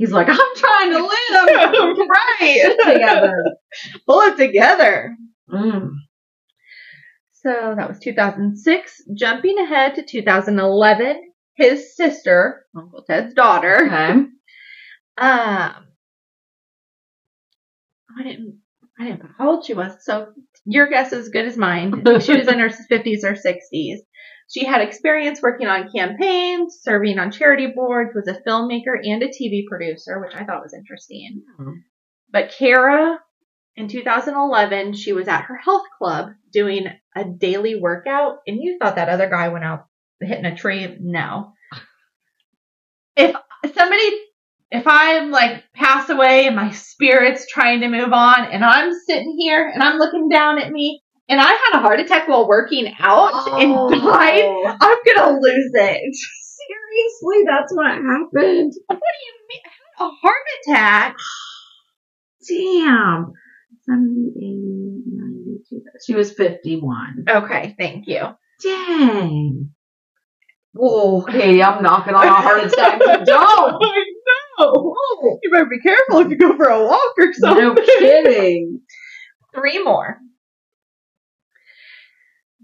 [0.00, 1.98] He's like, I'm trying to live
[2.40, 2.76] right.
[2.86, 3.34] together.
[4.06, 5.14] Pull it together.
[5.52, 5.90] Mm.
[7.34, 9.02] So that was 2006.
[9.14, 13.92] Jumping ahead to 2011, his sister, Uncle Ted's daughter, Okay.
[13.98, 14.30] um,
[15.18, 15.74] I
[18.22, 18.58] didn't,
[18.98, 19.92] I didn't know how old she was.
[20.00, 20.28] So
[20.64, 21.92] Your guess is as good as mine.
[22.20, 23.98] She was in her 50s or 60s.
[24.50, 29.28] She had experience working on campaigns, serving on charity boards, was a filmmaker and a
[29.28, 31.42] TV producer, which I thought was interesting.
[31.58, 31.72] Mm-hmm.
[32.32, 33.20] But Kara,
[33.76, 38.96] in 2011, she was at her health club doing a daily workout, and you thought
[38.96, 39.86] that other guy went out
[40.20, 40.96] hitting a tree.
[41.00, 41.52] No.
[43.16, 43.36] If
[43.72, 44.10] somebody,
[44.72, 49.36] if I'm like pass away and my spirit's trying to move on, and I'm sitting
[49.38, 52.92] here and I'm looking down at me, and I had a heart attack while working
[52.98, 53.88] out Oh.
[53.90, 56.16] and died, I'm gonna lose it.
[56.68, 58.72] Seriously, that's what happened.
[58.86, 59.62] What do you mean?
[60.00, 61.16] A heart attack?
[62.48, 63.32] Damn.
[63.86, 65.82] 70, 80, 92.
[66.06, 67.24] She was 51.
[67.28, 68.20] Okay, thank you.
[68.62, 69.70] Dang.
[70.72, 72.98] Whoa, Kadi, I'm knocking on a heart attack.
[73.24, 73.82] Don't.
[73.82, 74.04] I
[74.58, 74.96] know.
[75.42, 77.64] You better be careful if you go for a walk or something.
[77.64, 78.80] No kidding.
[79.54, 80.18] Three more.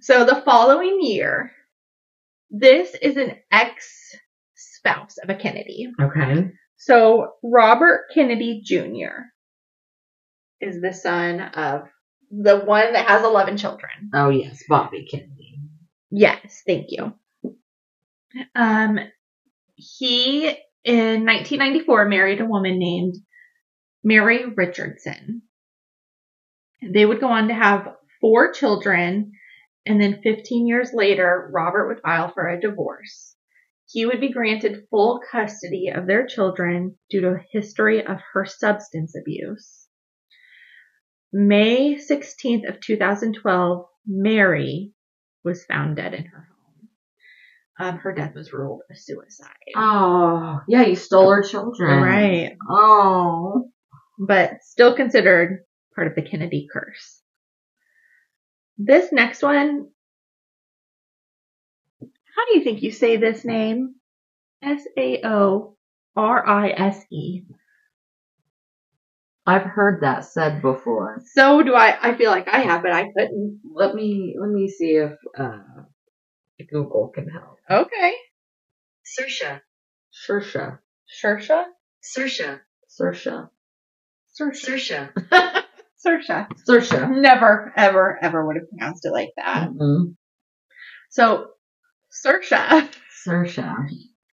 [0.06, 1.50] So the following year,
[2.48, 4.14] this is an ex
[4.54, 5.88] spouse of a Kennedy.
[6.00, 6.52] Okay.
[6.76, 9.24] So Robert Kennedy Jr.
[10.60, 11.88] is the son of
[12.30, 14.10] the one that has 11 children.
[14.14, 15.58] Oh, yes, Bobby Kennedy.
[16.12, 17.12] Yes, thank you.
[18.54, 19.00] Um,
[19.74, 20.46] he
[20.84, 23.16] in 1994 married a woman named
[24.04, 25.42] Mary Richardson.
[26.80, 27.88] They would go on to have
[28.20, 29.32] four children,
[29.86, 33.36] and then 15 years later, Robert would file for a divorce.
[33.88, 38.44] He would be granted full custody of their children due to a history of her
[38.44, 39.86] substance abuse.
[41.32, 44.92] May 16th of 2012, Mary
[45.44, 46.88] was found dead in her home.
[47.78, 49.50] Um, her death was ruled a suicide.
[49.76, 52.02] Oh, yeah, you stole her children.
[52.02, 52.56] Right.
[52.68, 53.70] Oh.
[54.18, 55.64] But still considered
[55.94, 57.15] part of the Kennedy curse.
[58.78, 59.88] This next one,
[62.00, 63.94] how do you think you say this name?
[64.62, 65.76] S A O
[66.16, 67.42] R I S E.
[69.46, 71.22] I've heard that said before.
[71.34, 71.96] So do I.
[72.02, 73.60] I feel like I have, but I couldn't.
[73.72, 75.58] Let me let me see if uh,
[76.70, 77.58] Google can help.
[77.70, 78.14] Okay.
[79.04, 79.60] Sersha,
[80.12, 80.80] Sersha.
[81.22, 81.64] Sersha?
[82.02, 82.60] Sersha,
[82.90, 83.50] Sersha.
[84.38, 85.12] Sersha.
[85.30, 85.65] Sersha,
[86.04, 86.48] Sersha.
[86.68, 87.10] Sersha.
[87.10, 89.68] Never, ever, ever would have pronounced it like that.
[89.70, 90.14] Mm-mm.
[91.10, 91.48] So,
[92.24, 92.88] Sersha
[93.26, 93.74] Sersha.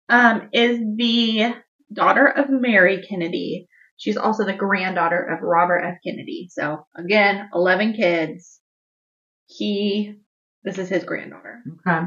[0.09, 1.55] um, is the
[1.93, 3.69] daughter of Mary Kennedy.
[3.97, 5.99] She's also the granddaughter of Robert F.
[6.05, 6.49] Kennedy.
[6.51, 8.61] So, again, 11 kids.
[9.47, 10.15] He,
[10.65, 11.63] this is his granddaughter.
[11.87, 12.07] Okay.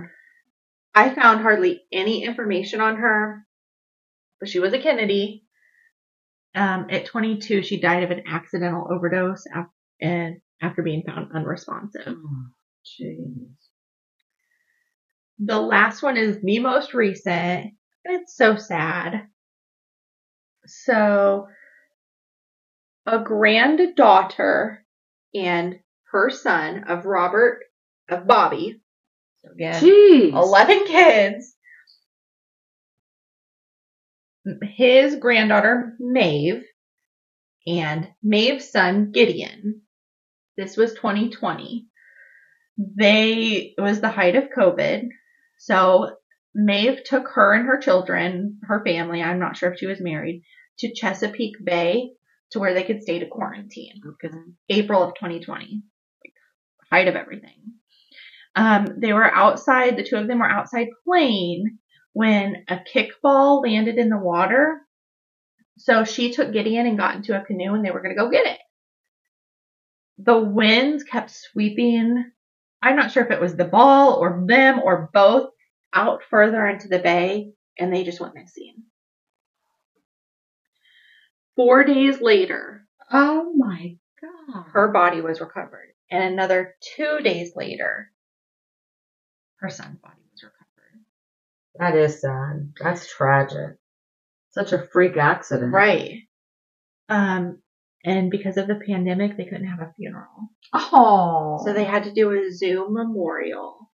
[0.93, 3.45] I found hardly any information on her,
[4.39, 5.44] but she was a Kennedy.
[6.55, 9.65] Um, at 22, she died of an accidental overdose af-
[10.01, 12.07] and after being found unresponsive.
[12.07, 12.45] Oh.
[15.39, 17.73] The last one is the most recent,
[18.05, 19.27] and it's so sad.
[20.65, 21.47] So,
[23.05, 24.85] a granddaughter
[25.33, 25.75] and
[26.11, 27.59] her son of Robert,
[28.09, 28.81] of Bobby,
[29.43, 30.31] so again, Jeez.
[30.31, 31.54] 11 kids.
[34.61, 36.63] His granddaughter, Maeve,
[37.67, 39.81] and Maeve's son, Gideon.
[40.57, 41.87] This was 2020.
[42.77, 45.07] They, it was the height of COVID.
[45.57, 46.11] So
[46.53, 50.43] Maeve took her and her children, her family, I'm not sure if she was married,
[50.79, 52.11] to Chesapeake Bay
[52.51, 54.01] to where they could stay to quarantine.
[54.23, 54.33] Okay.
[54.69, 55.81] April of 2020,
[56.23, 56.33] like
[56.91, 57.73] height of everything.
[58.55, 59.97] Um, they were outside.
[59.97, 61.79] The two of them were outside playing
[62.15, 64.79] when a kickball landed in the water.
[65.77, 68.29] So she took Gideon and got into a canoe, and they were going to go
[68.31, 68.59] get it.
[70.19, 72.31] The winds kept sweeping.
[72.81, 75.49] I'm not sure if it was the ball or them or both
[75.93, 78.75] out further into the bay, and they just went missing.
[81.57, 84.65] Four days later, Oh my god.
[84.71, 85.89] her body was recovered.
[86.09, 88.09] And another two days later,
[89.57, 90.24] her son's body.
[91.79, 92.73] That is sad.
[92.81, 93.77] That's tragic.
[94.51, 95.73] Such a freak accident.
[95.73, 96.21] Right.
[97.09, 97.59] Um,
[98.05, 100.51] and because of the pandemic, they couldn't have a funeral.
[100.73, 101.61] Oh.
[101.65, 103.91] So they had to do a Zoom memorial.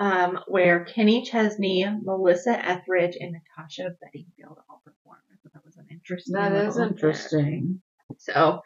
[0.00, 5.22] Um, where Kenny Chesney, Melissa Etheridge, and Natasha Bedingfield all performed.
[5.40, 6.34] So that was an interesting.
[6.34, 7.80] that is interesting.
[8.18, 8.60] So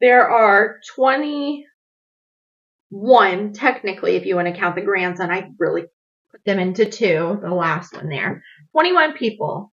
[0.00, 5.32] there are 21 technically, if you want to count the grandson.
[5.32, 5.86] I really
[6.34, 8.42] put them into two, the last one there.
[8.72, 9.72] 21 people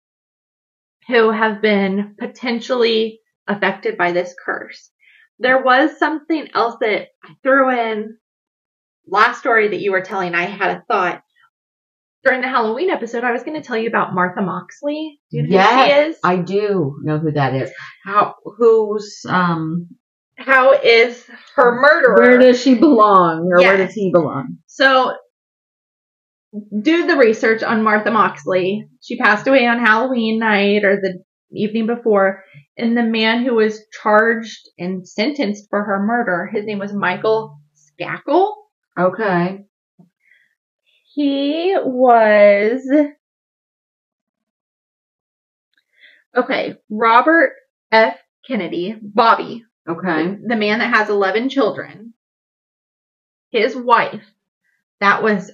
[1.08, 4.90] who have been potentially affected by this curse.
[5.40, 8.16] there was something else that I threw in
[9.06, 10.34] last story that you were telling.
[10.34, 11.22] I had a thought
[12.22, 13.24] during the Halloween episode.
[13.24, 15.18] I was going to tell you about Martha Moxley.
[15.30, 16.20] Do you know who she Yes, is?
[16.24, 17.70] I do know who that is.
[18.04, 18.34] How?
[18.56, 19.20] Who's?
[19.28, 19.88] Um.
[20.38, 21.24] How is
[21.56, 22.16] her murderer?
[22.16, 24.58] Where does she belong, or where does he belong?
[24.66, 25.14] So,
[26.80, 28.88] do the research on Martha Moxley.
[29.02, 32.44] She passed away on Halloween night or the evening before,
[32.76, 37.58] and the man who was charged and sentenced for her murder, his name was Michael
[37.74, 38.54] Skakel.
[38.98, 39.64] Okay.
[41.14, 42.82] He was
[46.36, 46.76] okay.
[46.90, 47.52] Robert
[47.92, 48.18] F.
[48.46, 50.36] Kennedy, Bobby, Okay.
[50.46, 52.14] the man that has 11 children,
[53.50, 54.24] his wife,
[55.00, 55.50] that was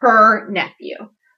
[0.00, 0.96] her nephew.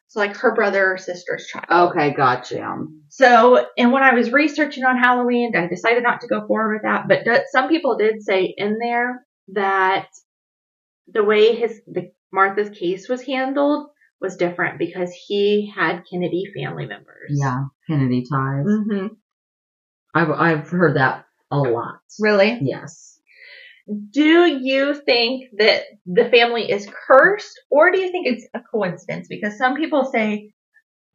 [0.08, 1.92] So, like her brother or sister's child.
[1.96, 2.12] Okay.
[2.14, 2.76] Gotcha.
[3.08, 6.82] So, and when I was researching on Halloween, I decided not to go forward with
[6.82, 7.08] that.
[7.08, 10.08] But do- some people did say in there that
[11.10, 13.88] the way his the Martha's case was handled
[14.20, 17.30] was different because he had Kennedy family members.
[17.30, 17.64] Yeah.
[17.88, 18.64] Kennedy ties.
[18.66, 19.06] hmm
[20.14, 22.00] I've I've heard that a lot.
[22.20, 22.58] Really?
[22.62, 23.11] Yes.
[24.10, 29.26] Do you think that the family is cursed, or do you think it's a coincidence?
[29.28, 30.52] Because some people say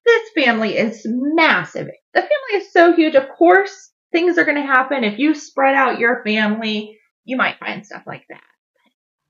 [0.06, 1.88] this family is massive.
[2.14, 3.16] The family is so huge.
[3.16, 5.04] Of course, things are going to happen.
[5.04, 8.42] If you spread out your family, you might find stuff like that.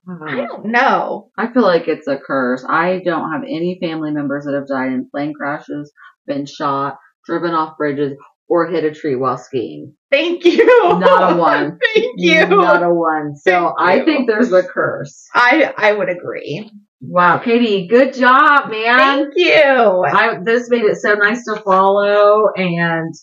[0.08, 0.46] I hmm.
[0.46, 1.30] don't know.
[1.36, 2.64] I feel like it's a curse.
[2.66, 5.92] I don't have any family members that have died in plane crashes,
[6.26, 8.16] been shot, driven off bridges,
[8.48, 9.94] or hit a tree while skiing.
[10.10, 10.64] Thank you.
[10.66, 11.78] Not a one.
[11.94, 12.46] Thank you.
[12.46, 13.36] Not a one.
[13.36, 14.04] So Thank I you.
[14.04, 15.26] think there's a curse.
[15.34, 16.70] I I would agree.
[17.00, 18.98] Wow, Kadi, good job, man.
[18.98, 19.54] Thank you.
[19.62, 23.14] I this made it so nice to follow and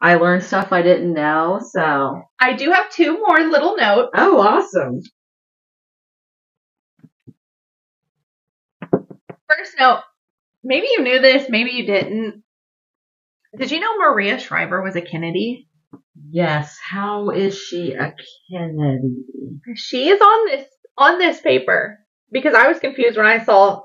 [0.00, 1.60] I learned stuff I didn't know.
[1.72, 4.10] So I do have two more little notes.
[4.14, 5.00] Oh awesome.
[9.48, 10.02] First note,
[10.62, 12.43] maybe you knew this, maybe you didn't.
[13.58, 15.68] Did you know Maria Shriver was a Kennedy?
[16.30, 16.76] Yes.
[16.82, 18.14] How is she a
[18.50, 19.14] Kennedy?
[19.76, 21.98] She is on this on this paper
[22.30, 23.82] because I was confused when I saw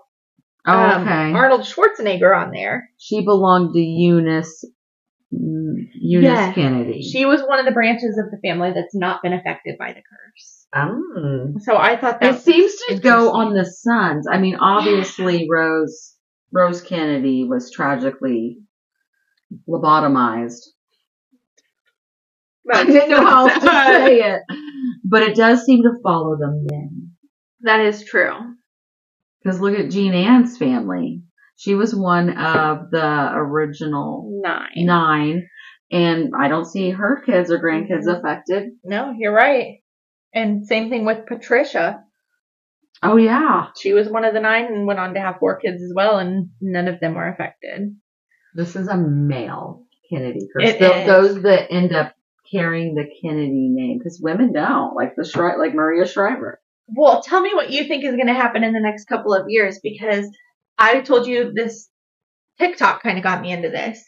[0.65, 1.32] Oh, um, okay.
[1.34, 2.89] Arnold Schwarzenegger on there.
[2.97, 4.65] She belonged to Eunice
[5.34, 6.55] mm, Eunice Yes.
[6.55, 7.01] Kennedy.
[7.01, 10.01] She was one of the branches of the family that's not been affected by the
[10.01, 10.67] curse.
[10.76, 11.61] Mm.
[11.61, 14.28] So I thought that It seems to go on the sons.
[14.30, 16.15] I mean, obviously Rose
[16.51, 18.57] Rose Kennedy was tragically
[19.69, 20.61] lobotomized.
[22.71, 23.61] I didn't know how else to
[24.05, 24.41] say it.
[25.05, 27.11] But it does seem to follow them then.
[27.61, 28.33] That is true.
[29.43, 31.23] Because look at Jean Ann's family.
[31.57, 34.69] She was one of the original Nine.
[34.77, 35.47] nine.
[35.91, 38.19] And I don't see her kids or grandkids Mhm.
[38.19, 38.69] affected.
[38.83, 39.79] No, you're right.
[40.33, 42.03] And same thing with Patricia.
[43.01, 43.67] Oh, yeah.
[43.79, 46.17] She was one of the nine and went on to have four kids as well,
[46.19, 47.95] and none of them were affected.
[48.53, 50.69] This is a male Kennedy curse.
[50.69, 51.07] It Th- is.
[51.07, 52.13] Those that end up
[52.51, 53.97] carrying the Kennedy name.
[53.99, 54.95] Because women don't.
[54.95, 56.59] Like the Shri- like Maria Shriver.
[56.87, 59.45] Well, tell me what you think is going to happen in the next couple of
[59.47, 60.25] years because
[60.77, 61.87] I told you this
[62.57, 64.03] TikTok kind of got me into this.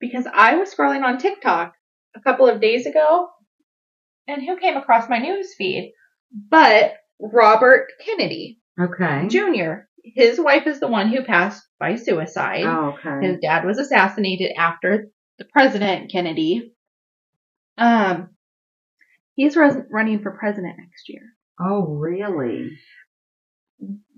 [0.00, 1.72] Because I was scrolling on TikTok
[2.16, 3.28] a couple of days ago
[4.26, 5.92] and who came across my news feed?
[6.50, 9.26] But Robert Kennedy Okay.
[9.28, 9.86] Jr.
[10.14, 12.62] His wife is the one who passed by suicide.
[12.64, 13.26] Oh, okay.
[13.26, 16.72] His dad was assassinated after the president Kennedy.
[17.76, 18.30] Um,
[19.34, 21.22] he's res- running for president next year.
[21.60, 22.70] Oh, really?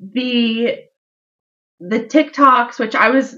[0.00, 0.76] the
[1.80, 3.34] the TikToks, which I was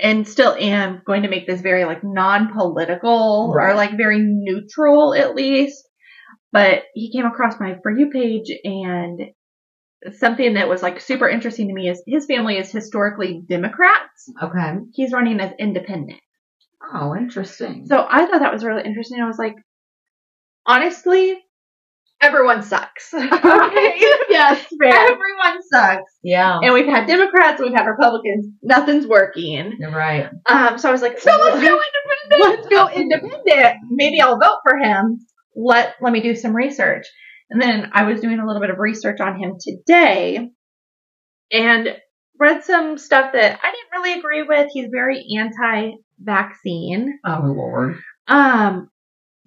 [0.00, 3.70] and still am going to make this very like non-political Right.
[3.72, 5.84] or like very neutral at least.
[6.52, 9.20] But he came across my for you page and
[10.12, 14.30] something that was like super interesting to me is his family is historically Democrats.
[14.42, 14.74] Okay.
[14.92, 16.20] He's running as independent.
[16.92, 17.86] Oh, interesting.
[17.86, 19.20] So I thought that was really interesting.
[19.20, 19.56] I was like,
[20.64, 21.38] honestly,
[22.20, 23.12] everyone sucks.
[23.14, 23.32] okay.
[24.28, 26.12] yes, Everyone sucks.
[26.22, 26.58] Yeah.
[26.62, 28.46] And we've had Democrats, we've had Republicans.
[28.62, 29.76] Nothing's working.
[29.78, 30.30] You're right.
[30.46, 32.40] Um, so I was like, so let's go independent.
[32.40, 33.78] Let's go independent.
[33.90, 35.26] Maybe I'll vote for him.
[35.56, 37.06] Let let me do some research.
[37.50, 40.50] And then I was doing a little bit of research on him today,
[41.50, 41.88] and
[42.38, 44.68] read some stuff that I didn't really agree with.
[44.72, 47.18] He's very anti-vaccine.
[47.24, 47.96] Oh, Lord.
[48.26, 48.90] Um,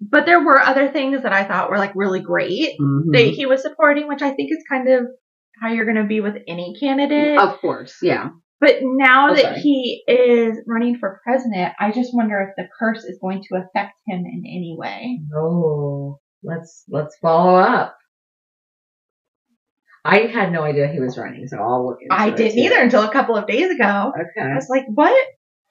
[0.00, 3.12] but there were other things that I thought were like really great Mhm.
[3.12, 5.06] that he was supporting, which I think is kind of
[5.60, 7.38] how you're going to be with any candidate.
[7.38, 7.96] Of course.
[8.02, 8.30] Yeah.
[8.60, 9.60] But now Oh, that sorry.
[9.60, 13.94] he is running for president, I just wonder if the curse is going to affect
[14.06, 15.20] him in any way.
[15.36, 17.96] Oh, let's let's follow up.
[20.04, 22.60] I had no idea he was running, so I'll look into I didn't too.
[22.60, 24.12] either until a couple of days ago.
[24.14, 25.26] Okay, I was like, what?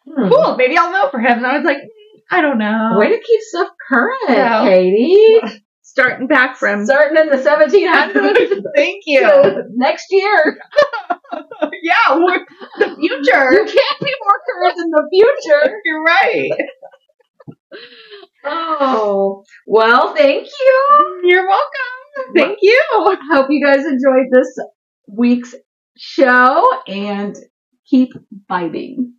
[0.08, 0.30] Hmm.
[0.30, 1.38] Cool, maybe I'll vote for him.
[1.40, 2.96] And I was like, mm, I don't know.
[2.98, 4.64] Way to keep stuff current, Yeah.
[4.64, 5.42] Kadi.
[5.84, 6.86] Starting back from.
[6.86, 8.64] Starting in the 1700s.
[8.78, 9.64] Thank you.
[9.76, 10.58] next year.
[11.84, 12.46] yeah, we're
[12.80, 15.74] the You can't be more current in the future.
[15.84, 16.52] You're right.
[18.46, 21.22] Oh, well, thank you.
[21.24, 22.34] You're welcome.
[22.36, 22.80] Thank you.
[23.32, 24.58] Hope you guys enjoyed this
[25.08, 25.54] week's
[25.98, 27.36] show and
[27.88, 28.10] keep
[28.50, 29.12] vibing.